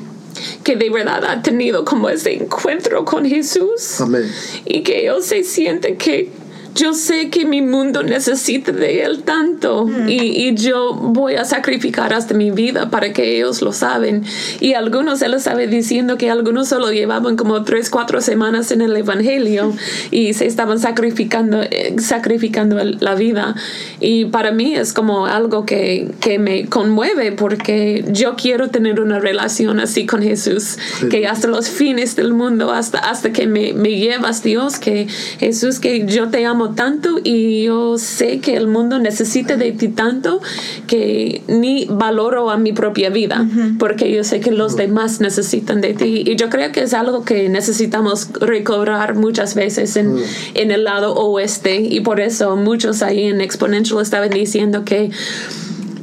que 0.64 0.76
de 0.76 0.90
verdad 0.90 1.24
ha 1.26 1.42
tenido 1.42 1.84
como 1.84 2.10
ese 2.10 2.34
encuentro 2.34 3.06
con 3.06 3.26
Jesús 3.26 4.00
Amén. 4.02 4.32
y 4.66 4.82
que 4.84 5.02
ellos 5.02 5.26
se 5.26 5.44
sienten 5.44 5.98
que 5.98 6.30
yo 6.78 6.94
sé 6.94 7.30
que 7.30 7.46
mi 7.46 7.62
mundo 7.62 8.04
necesita 8.04 8.72
de 8.72 9.04
Él 9.04 9.24
tanto 9.24 9.86
mm. 9.86 10.08
y, 10.08 10.48
y, 10.48 10.56
yo 10.56 10.94
voy 10.94 11.36
a 11.36 11.44
sacrificar 11.44 12.14
hasta 12.14 12.34
mi 12.34 12.52
vida 12.52 12.90
para 12.90 13.14
que 13.14 13.36
ellos 13.36 13.62
lo 13.62 13.74
saben. 13.74 14.24
Y 14.60 14.74
algunos, 14.74 15.22
Él 15.22 15.40
sabe 15.42 15.68
diciendo 15.68 16.18
que 16.18 16.30
algunos 16.30 16.68
solo 16.68 16.92
llevaban 16.92 17.36
como 17.36 17.64
tres, 17.64 17.90
cuatro 17.90 18.22
semanas 18.22 18.72
en 18.72 18.82
el 18.82 18.96
Evangelio 18.96 19.74
y 20.12 20.34
se 20.34 20.46
estaban 20.46 20.80
sacrificando, 20.80 21.64
eh, 21.64 21.96
sacrificando 21.98 22.78
la 22.84 23.16
vida. 23.16 23.56
Y 24.00 24.26
para 24.26 24.52
mí 24.52 24.76
es 24.76 24.94
como 24.94 25.26
algo 25.26 25.66
que, 25.66 26.12
que 26.20 26.38
me 26.38 26.68
conmueve 26.68 27.32
porque 27.32 28.06
yo 28.12 28.36
quiero 28.36 28.70
tener 28.70 29.00
una 29.00 29.20
relación 29.20 29.80
así 29.80 30.06
con 30.06 30.22
Jesús, 30.22 30.78
sí. 31.00 31.10
que 31.10 31.28
hasta 31.28 31.48
los 31.48 31.70
fines 31.70 32.16
del 32.16 32.34
mundo, 32.34 32.72
hasta, 32.72 33.00
hasta 33.00 33.32
que 33.32 33.48
me, 33.48 33.74
me 33.74 33.98
llevas 33.98 34.44
Dios, 34.44 34.78
que 34.78 35.08
Jesús, 35.40 35.80
que 35.80 36.06
yo 36.06 36.30
te 36.30 36.46
amo 36.46 36.67
tanto 36.70 37.20
y 37.24 37.64
yo 37.64 37.98
sé 37.98 38.40
que 38.40 38.56
el 38.56 38.68
mundo 38.68 39.00
necesita 39.00 39.58
de 39.58 39.72
ti 39.72 39.90
tanto 39.90 40.42
que 40.88 41.42
ni 41.48 41.86
valoro 41.86 42.50
a 42.50 42.58
mi 42.58 42.74
propia 42.74 43.10
vida 43.10 43.42
uh 43.42 43.46
-huh. 43.46 43.78
porque 43.78 44.12
yo 44.12 44.24
sé 44.24 44.40
que 44.40 44.52
los 44.52 44.76
demás 44.76 45.22
necesitan 45.22 45.82
de 45.82 45.94
ti 45.94 46.24
y 46.26 46.36
yo 46.36 46.50
creo 46.50 46.72
que 46.72 46.82
es 46.84 46.94
algo 46.94 47.24
que 47.24 47.50
necesitamos 47.50 48.30
recobrar 48.40 49.16
muchas 49.16 49.56
veces 49.56 49.96
en, 49.96 50.10
uh 50.10 50.18
-huh. 50.18 50.26
en 50.56 50.72
el 50.72 50.84
lado 50.84 51.14
oeste 51.14 51.82
y 51.82 52.00
por 52.02 52.20
eso 52.20 52.56
muchos 52.56 53.02
ahí 53.02 53.24
en 53.24 53.42
Exponential 53.42 54.02
estaban 54.02 54.30
diciendo 54.30 54.84
que 54.86 55.12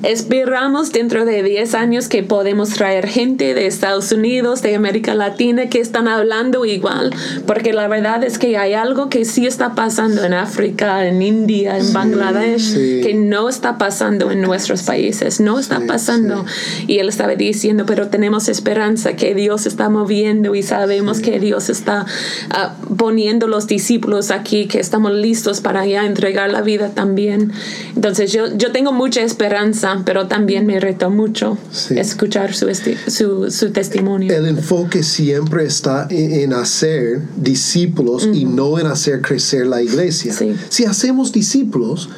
Esperamos 0.04 0.92
dentro 0.92 1.24
de 1.24 1.42
10 1.42 1.74
años 1.74 2.08
que 2.08 2.22
podemos 2.22 2.68
traer 2.70 3.06
gente 3.08 3.54
de 3.54 3.66
Estados 3.66 4.12
Unidos, 4.12 4.60
de 4.60 4.74
América 4.74 5.14
Latina, 5.14 5.70
que 5.70 5.80
están 5.80 6.08
hablando 6.08 6.66
igual, 6.66 7.10
porque 7.46 7.72
la 7.72 7.88
verdad 7.88 8.22
es 8.22 8.38
que 8.38 8.58
hay 8.58 8.74
algo 8.74 9.08
que 9.08 9.24
sí 9.24 9.46
está 9.46 9.74
pasando 9.74 10.22
en 10.22 10.34
África, 10.34 11.06
en 11.06 11.22
India, 11.22 11.78
en 11.78 11.90
Bangladesh, 11.94 12.74
sí. 12.74 13.00
que 13.02 13.14
no 13.14 13.48
está 13.48 13.78
pasando 13.78 14.30
en 14.30 14.42
nuestros 14.42 14.82
países, 14.82 15.40
no 15.40 15.58
está 15.58 15.80
sí, 15.80 15.86
pasando. 15.86 16.44
Y 16.86 16.98
él 16.98 17.08
estaba 17.08 17.34
diciendo, 17.34 17.86
pero 17.86 18.08
tenemos 18.08 18.50
esperanza 18.50 19.16
que 19.16 19.34
Dios 19.34 19.64
está 19.64 19.88
moviendo 19.88 20.54
y 20.54 20.62
sabemos 20.62 21.20
que 21.20 21.40
Dios 21.40 21.70
está 21.70 22.04
uh, 22.50 22.94
poniendo 22.96 23.46
los 23.46 23.66
discípulos 23.66 24.30
aquí, 24.30 24.66
que 24.66 24.80
estamos 24.80 25.12
listos 25.12 25.62
para 25.62 25.86
ya 25.86 26.04
entregar 26.04 26.50
la 26.50 26.60
vida 26.60 26.90
también. 26.90 27.52
Entonces 27.96 28.32
yo, 28.32 28.54
yo 28.54 28.70
tengo 28.70 28.92
mucha 28.92 29.22
esperanza 29.22 29.93
pero 30.04 30.26
también 30.26 30.66
me 30.66 30.80
retó 30.80 31.10
mucho 31.10 31.56
sí. 31.70 31.98
escuchar 31.98 32.54
su, 32.54 32.66
su, 33.06 33.50
su, 33.50 33.70
testimonio. 33.70 34.34
El 34.34 34.46
enfoque 34.46 35.02
siempre 35.02 35.64
está 35.64 36.06
en, 36.10 36.52
hacer 36.52 37.20
discípulos 37.36 38.24
uh 38.24 38.30
-huh. 38.30 38.36
y 38.36 38.44
no 38.44 38.78
en 38.78 38.86
hacer 38.86 39.20
crecer 39.20 39.66
la 39.66 39.82
iglesia. 39.82 40.32
Sí. 40.32 40.54
Si 40.68 40.84
hacemos 40.84 41.32
discípulos, 41.32 42.08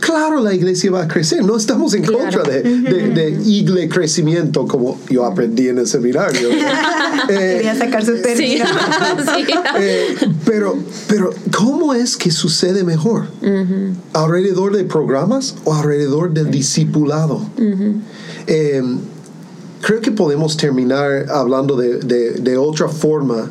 claro 0.00 0.40
la 0.40 0.54
iglesia 0.54 0.90
va 0.90 1.02
a 1.02 1.08
crecer. 1.08 1.44
No 1.44 1.56
estamos 1.56 1.94
en 1.94 2.02
claro. 2.02 2.18
contra 2.18 2.42
de, 2.42 2.62
de, 2.62 3.08
de, 3.08 3.30
igle 3.44 3.88
crecimiento 3.88 4.66
como 4.66 4.98
yo 5.08 5.24
aprendí 5.24 5.68
en 5.68 5.78
el 5.78 5.86
seminario. 5.86 6.48
eh, 7.28 7.54
Quería 7.56 7.76
sacar 7.76 8.04
su 8.04 8.20
término. 8.20 8.64
Sí. 9.18 9.44
eh, 9.78 10.16
pero, 10.44 10.76
pero, 11.08 11.34
¿cómo 11.56 11.94
es 11.94 12.16
que 12.16 12.30
sucede 12.30 12.84
mejor? 12.84 13.28
Uh 13.42 13.46
-huh. 13.46 13.94
¿Alrededor 14.12 14.76
de 14.76 14.84
programas 14.84 15.54
o 15.64 15.74
alrededor 15.74 16.32
del 16.32 16.50
discipulado? 16.50 17.36
Uh 17.58 17.62
-huh. 17.62 18.00
eh, 18.46 18.82
creo 19.80 20.00
que 20.00 20.10
podemos 20.10 20.56
terminar 20.56 21.26
hablando 21.30 21.76
de, 21.76 21.98
de, 21.98 22.32
de 22.32 22.56
otra 22.56 22.88
forma 22.88 23.50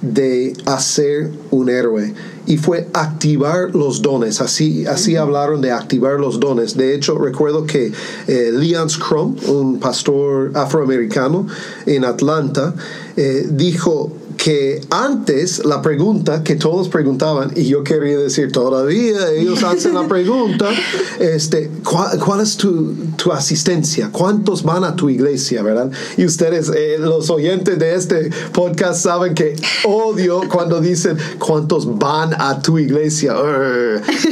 de 0.00 0.54
hacer 0.64 1.30
un 1.50 1.68
héroe 1.68 2.14
y 2.46 2.56
fue 2.56 2.88
activar 2.94 3.74
los 3.74 4.00
dones. 4.00 4.40
Así, 4.40 4.86
así 4.86 5.16
hablaron 5.16 5.60
de 5.60 5.70
activar 5.70 6.18
los 6.18 6.40
dones. 6.40 6.76
De 6.76 6.94
hecho, 6.94 7.18
recuerdo 7.18 7.66
que 7.66 7.92
eh, 8.26 8.50
Leon 8.52 8.88
Scrum, 8.88 9.36
un 9.48 9.78
pastor 9.80 10.52
afroamericano 10.54 11.46
en 11.84 12.04
Atlanta, 12.04 12.74
eh, 13.16 13.46
dijo 13.50 14.12
que 14.38 14.80
antes 14.90 15.64
la 15.64 15.82
pregunta 15.82 16.44
que 16.44 16.54
todos 16.54 16.88
preguntaban, 16.88 17.52
y 17.56 17.64
yo 17.64 17.82
quería 17.82 18.16
decir 18.16 18.52
todavía, 18.52 19.30
ellos 19.32 19.64
hacen 19.64 19.94
la 19.94 20.06
pregunta, 20.06 20.70
este, 21.18 21.70
¿cuál, 21.84 22.40
es 22.40 22.56
tu, 22.56 22.94
tu, 23.16 23.32
asistencia? 23.32 24.10
¿Cuántos 24.12 24.62
van 24.62 24.84
a 24.84 24.94
tu 24.94 25.10
iglesia, 25.10 25.62
verdad? 25.62 25.90
Y 26.16 26.24
ustedes, 26.24 26.70
eh, 26.74 26.96
los 27.00 27.28
oyentes 27.30 27.80
de 27.80 27.94
este 27.96 28.30
podcast, 28.52 29.02
saben 29.02 29.34
que 29.34 29.56
odio 29.84 30.42
cuando 30.48 30.80
dicen 30.80 31.18
cuántos 31.40 31.98
van 31.98 32.32
a 32.40 32.62
tu 32.62 32.78
iglesia. 32.78 33.34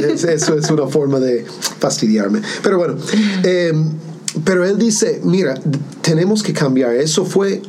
eso 0.07 0.55
es 0.55 0.71
una 0.71 0.87
forma 0.87 1.19
de 1.19 1.45
fastidiarme. 1.79 2.41
Pero 2.63 2.77
bueno, 2.77 2.95
em, 3.43 3.91
pero 4.45 4.63
él 4.65 4.77
dice, 4.77 5.19
mira, 5.25 5.59
tenemos 6.01 6.43
que 6.43 6.53
cambiar. 6.53 6.95
Eso 6.95 7.25
fue 7.25 7.61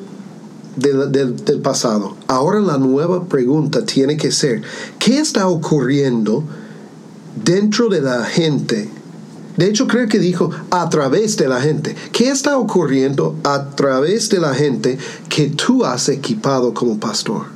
del, 0.78 1.60
pasado. 1.62 2.16
Ahora 2.26 2.60
la 2.60 2.78
nueva 2.78 3.24
pregunta 3.24 3.84
tiene 3.84 4.16
que 4.16 4.30
ser, 4.30 4.62
¿qué 4.98 5.18
está 5.18 5.48
ocurriendo 5.48 6.44
dentro 7.44 7.88
de 7.88 8.00
la 8.00 8.24
gente? 8.24 8.88
De 9.56 9.66
hecho, 9.66 9.88
creo 9.88 10.06
que 10.08 10.20
dijo 10.20 10.50
a 10.70 10.88
través 10.88 11.36
de 11.36 11.48
la 11.48 11.60
gente. 11.60 11.96
¿Qué 12.12 12.30
está 12.30 12.56
ocurriendo 12.58 13.34
a 13.42 13.70
través 13.70 14.28
de 14.28 14.38
la 14.38 14.54
gente 14.54 14.98
que 15.28 15.48
tú 15.48 15.84
has 15.84 16.08
equipado 16.08 16.72
como 16.72 17.00
pastor? 17.00 17.46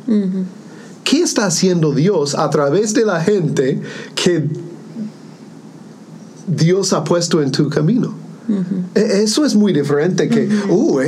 ¿Qué 1.04 1.22
está 1.22 1.46
haciendo 1.46 1.92
Dios 1.92 2.34
a 2.34 2.50
través 2.50 2.92
de 2.94 3.04
la 3.04 3.20
gente 3.20 3.80
que 4.16 4.48
Dios 6.48 6.92
ha 6.92 7.04
puesto 7.04 7.40
en 7.40 7.52
tu 7.52 7.68
camino? 7.68 8.14
E, 8.94 9.22
eso 9.22 9.44
es 9.44 9.54
muy 9.54 9.72
diferente 9.72 10.28
que, 10.28 10.48
uh, 10.68 11.00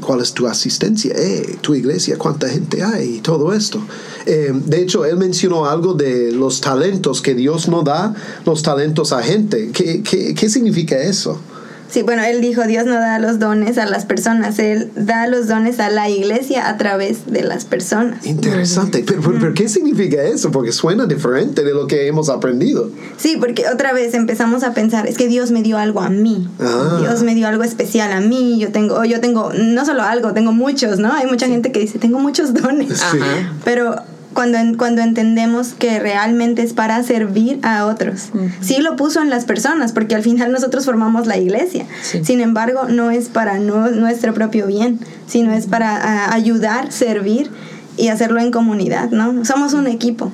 ¿cuál 0.00 0.20
es 0.20 0.32
tu 0.32 0.46
asistencia? 0.46 1.12
Eh, 1.16 1.56
tu 1.60 1.74
iglesia, 1.74 2.16
¿cuánta 2.18 2.48
gente 2.48 2.82
hay? 2.82 3.16
Y 3.16 3.20
todo 3.20 3.52
esto. 3.52 3.80
Eh, 4.26 4.52
de 4.54 4.82
hecho, 4.82 5.04
él 5.04 5.16
mencionó 5.16 5.66
algo 5.66 5.94
de 5.94 6.32
los 6.32 6.60
talentos, 6.60 7.20
que 7.20 7.34
Dios 7.34 7.68
no 7.68 7.82
da 7.82 8.14
los 8.44 8.62
talentos 8.62 9.12
a 9.12 9.22
gente. 9.22 9.70
¿Qué, 9.72 10.02
qué, 10.02 10.34
qué 10.34 10.48
significa 10.48 10.96
eso? 10.98 11.40
Sí, 11.88 12.02
bueno, 12.02 12.22
él 12.24 12.40
dijo, 12.40 12.64
Dios 12.64 12.84
no 12.86 12.94
da 12.94 13.18
los 13.18 13.38
dones 13.38 13.78
a 13.78 13.86
las 13.86 14.04
personas, 14.04 14.58
Él 14.58 14.90
da 14.96 15.26
los 15.26 15.48
dones 15.48 15.78
a 15.80 15.90
la 15.90 16.08
iglesia 16.08 16.68
a 16.68 16.76
través 16.76 17.26
de 17.26 17.42
las 17.42 17.64
personas. 17.64 18.26
Interesante, 18.26 19.04
pero, 19.06 19.54
¿qué 19.54 19.68
significa 19.68 20.22
eso? 20.22 20.50
Porque 20.50 20.72
suena 20.72 21.06
diferente 21.06 21.62
de 21.62 21.72
lo 21.72 21.86
que 21.86 22.06
hemos 22.06 22.28
aprendido. 22.28 22.90
Sí, 23.16 23.36
porque 23.38 23.64
otra 23.72 23.92
vez 23.92 24.14
empezamos 24.14 24.62
a 24.62 24.74
pensar, 24.74 25.06
es 25.06 25.16
que 25.16 25.28
Dios 25.28 25.50
me 25.50 25.62
dio 25.62 25.78
algo 25.78 26.00
a 26.00 26.10
mí, 26.10 26.48
ah. 26.60 26.98
Dios 27.00 27.22
me 27.22 27.34
dio 27.34 27.46
algo 27.48 27.62
especial 27.62 28.12
a 28.12 28.20
mí, 28.20 28.58
yo 28.58 28.72
tengo, 28.72 29.04
yo 29.04 29.20
tengo, 29.20 29.52
no 29.52 29.84
solo 29.84 30.02
algo, 30.02 30.32
tengo 30.32 30.52
muchos, 30.52 30.98
¿no? 30.98 31.12
Hay 31.12 31.26
mucha 31.26 31.46
gente 31.46 31.72
que 31.72 31.80
dice, 31.80 31.98
tengo 31.98 32.18
muchos 32.18 32.52
dones, 32.52 32.98
sí. 32.98 33.18
pero 33.64 33.96
cuando, 34.36 34.58
cuando 34.76 35.00
entendemos 35.00 35.68
que 35.72 35.98
realmente 35.98 36.62
es 36.62 36.74
para 36.74 37.02
servir 37.02 37.58
a 37.62 37.86
otros. 37.86 38.28
Sí 38.60 38.76
lo 38.82 38.94
puso 38.94 39.22
en 39.22 39.30
las 39.30 39.46
personas, 39.46 39.92
porque 39.92 40.14
al 40.14 40.22
final 40.22 40.52
nosotros 40.52 40.84
formamos 40.84 41.26
la 41.26 41.38
iglesia. 41.38 41.86
Sin 42.22 42.40
embargo, 42.40 42.82
no 42.88 43.10
es 43.10 43.30
para 43.30 43.58
nuestro 43.58 44.34
propio 44.34 44.66
bien, 44.66 45.00
sino 45.26 45.52
es 45.54 45.66
para 45.66 46.32
ayudar, 46.32 46.92
servir 46.92 47.50
y 47.96 48.08
hacerlo 48.08 48.38
en 48.38 48.52
comunidad, 48.52 49.10
¿no? 49.10 49.44
Somos 49.46 49.72
un 49.72 49.86
equipo. 49.86 50.30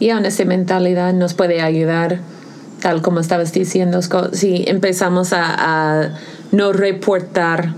Y 0.00 0.10
aún 0.10 0.26
esa 0.26 0.44
mentalidad 0.44 1.14
nos 1.14 1.34
puede 1.34 1.62
ayudar, 1.62 2.18
tal 2.80 3.00
como 3.00 3.20
estabas 3.20 3.52
diciendo, 3.52 4.00
si 4.32 4.64
empezamos 4.66 5.32
a, 5.32 5.54
a 5.54 6.14
no 6.50 6.72
reportar 6.72 7.74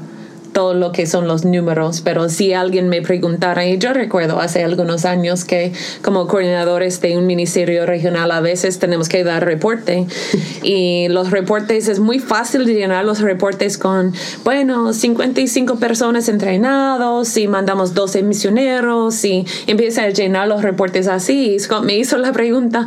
todo 0.53 0.75
lo 0.75 0.93
que 0.93 1.07
son 1.07 1.27
los 1.27 1.45
números, 1.45 2.01
pero 2.03 2.29
si 2.29 2.53
alguien 2.53 2.89
me 2.89 3.03
preguntara, 3.03 3.67
y 3.67 3.79
yo 3.79 3.93
recuerdo 3.93 4.41
hace 4.41 4.63
algunos 4.63 5.05
años 5.05 5.45
que 5.45 5.73
como 6.03 6.27
coordinadores 6.27 7.01
de 7.01 7.17
un 7.17 7.27
ministerio 7.27 7.87
regional 7.87 8.31
a 8.31 8.41
veces 8.41 8.79
tenemos 8.79 9.09
que 9.09 9.25
dar 9.25 9.45
reporte 9.45 10.07
y 10.63 11.09
los 11.09 11.31
reportes 11.31 11.89
es 11.89 11.99
muy 11.99 12.19
fácil 12.19 12.65
llenar 12.67 13.05
los 13.05 13.21
reportes 13.21 13.79
con, 13.79 14.13
bueno, 14.45 14.93
55 14.93 15.77
personas 15.77 16.29
entrenados 16.29 17.37
y 17.37 17.49
mandamos 17.49 17.95
12 17.95 18.23
misioneros 18.23 19.25
y 19.25 19.47
empieza 19.67 20.03
a 20.05 20.11
llenar 20.11 20.49
los 20.49 20.63
reportes 20.63 21.09
así. 21.09 21.59
Scott 21.59 21.85
me 21.85 21.97
hizo 21.97 22.19
la 22.19 22.33
pregunta, 22.33 22.87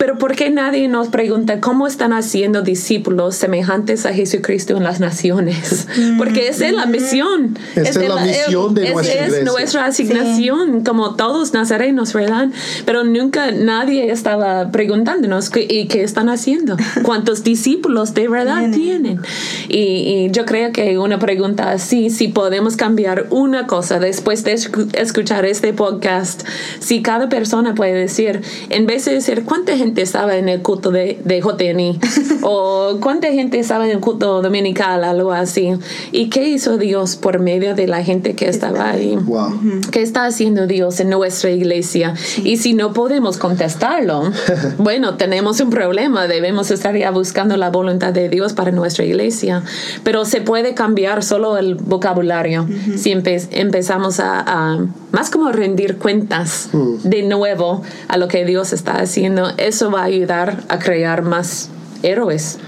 pero 0.00 0.16
¿por 0.16 0.34
qué 0.34 0.48
nadie 0.48 0.88
nos 0.88 1.08
pregunta 1.08 1.60
cómo 1.60 1.86
están 1.86 2.14
haciendo 2.14 2.62
discípulos 2.62 3.36
semejantes 3.36 4.06
a 4.06 4.14
Jesucristo 4.14 4.74
en 4.78 4.82
las 4.82 4.98
naciones? 4.98 5.88
Mm. 5.94 6.16
Porque 6.16 6.48
esa 6.48 6.68
es 6.68 6.72
la 6.72 6.86
misión. 6.86 7.58
Esa 7.76 8.00
es, 8.00 8.08
la, 8.08 8.24
misión 8.24 8.74
de 8.74 8.94
nuestra 8.94 9.26
es 9.26 9.44
nuestra 9.44 9.84
asignación, 9.84 10.84
como 10.84 11.16
todos 11.16 11.52
nazarenos, 11.52 12.14
¿verdad? 12.14 12.48
Pero 12.86 13.04
nunca 13.04 13.50
nadie 13.50 14.10
estaba 14.10 14.70
preguntándonos 14.70 15.50
qué, 15.50 15.66
y 15.68 15.86
qué 15.86 16.02
están 16.02 16.30
haciendo, 16.30 16.78
cuántos 17.02 17.44
discípulos 17.44 18.14
de 18.14 18.26
verdad 18.26 18.70
tienen. 18.72 19.20
Y, 19.68 20.30
yo 20.30 20.46
creo 20.46 20.72
que 20.72 20.96
una 20.96 21.18
pregunta 21.18 21.72
así, 21.72 22.08
si 22.08 22.28
podemos 22.28 22.76
cambiar 22.76 23.26
una 23.28 23.66
cosa 23.66 23.98
después 23.98 24.44
de 24.44 24.56
escuchar 24.94 25.44
este 25.44 25.74
podcast, 25.74 26.46
si 26.78 27.02
cada 27.02 27.28
persona 27.28 27.74
puede 27.74 27.92
decir, 27.92 28.40
en 28.70 28.86
vez 28.86 29.04
de 29.04 29.12
decir, 29.12 29.42
¿cuánta 29.44 29.76
gente 29.76 29.89
estaba 29.96 30.36
en 30.36 30.48
el 30.48 30.62
culto 30.62 30.90
de, 30.90 31.20
de 31.24 31.40
o 32.42 32.98
cuánta 33.00 33.28
gente 33.28 33.58
estaba 33.58 33.86
en 33.86 33.92
el 33.92 34.00
culto 34.00 34.42
dominical, 34.42 35.04
algo 35.04 35.32
así. 35.32 35.72
¿Y 36.12 36.28
qué 36.28 36.48
hizo 36.48 36.78
Dios 36.78 37.16
por 37.16 37.40
medio 37.40 37.74
de 37.74 37.86
la 37.86 38.02
gente 38.02 38.34
que 38.34 38.48
estaba 38.48 38.90
ahí? 38.90 39.18
¿Qué 39.90 40.02
está 40.02 40.26
haciendo 40.26 40.66
Dios 40.66 41.00
en 41.00 41.10
nuestra 41.10 41.50
iglesia? 41.50 42.14
Y 42.44 42.58
si 42.58 42.74
no 42.74 42.92
podemos 42.92 43.38
contestarlo, 43.38 44.30
bueno, 44.78 45.16
tenemos 45.16 45.60
un 45.60 45.70
problema, 45.70 46.26
debemos 46.26 46.70
estar 46.70 46.96
ya 46.96 47.10
buscando 47.10 47.56
la 47.56 47.70
voluntad 47.70 48.12
de 48.12 48.28
Dios 48.28 48.52
para 48.52 48.70
nuestra 48.70 49.04
iglesia. 49.04 49.62
Pero 50.04 50.24
se 50.24 50.40
puede 50.40 50.74
cambiar 50.74 51.22
solo 51.22 51.58
el 51.58 51.74
vocabulario 51.74 52.66
si 52.96 53.12
empezamos 53.12 54.20
a, 54.20 54.78
más 55.12 55.30
como 55.30 55.50
rendir 55.50 55.96
cuentas 55.98 56.68
mm. 56.72 57.08
de 57.08 57.22
nuevo 57.22 57.82
a 58.08 58.16
lo 58.16 58.28
que 58.28 58.44
Dios 58.44 58.72
está 58.72 58.92
haciendo. 59.00 59.50
Es 59.56 59.79
eso 59.80 59.90
va 59.90 60.02
a 60.02 60.04
ayudar 60.04 60.64
a 60.68 60.78
crear 60.78 61.22
más 61.22 61.70
héroes. 62.02 62.58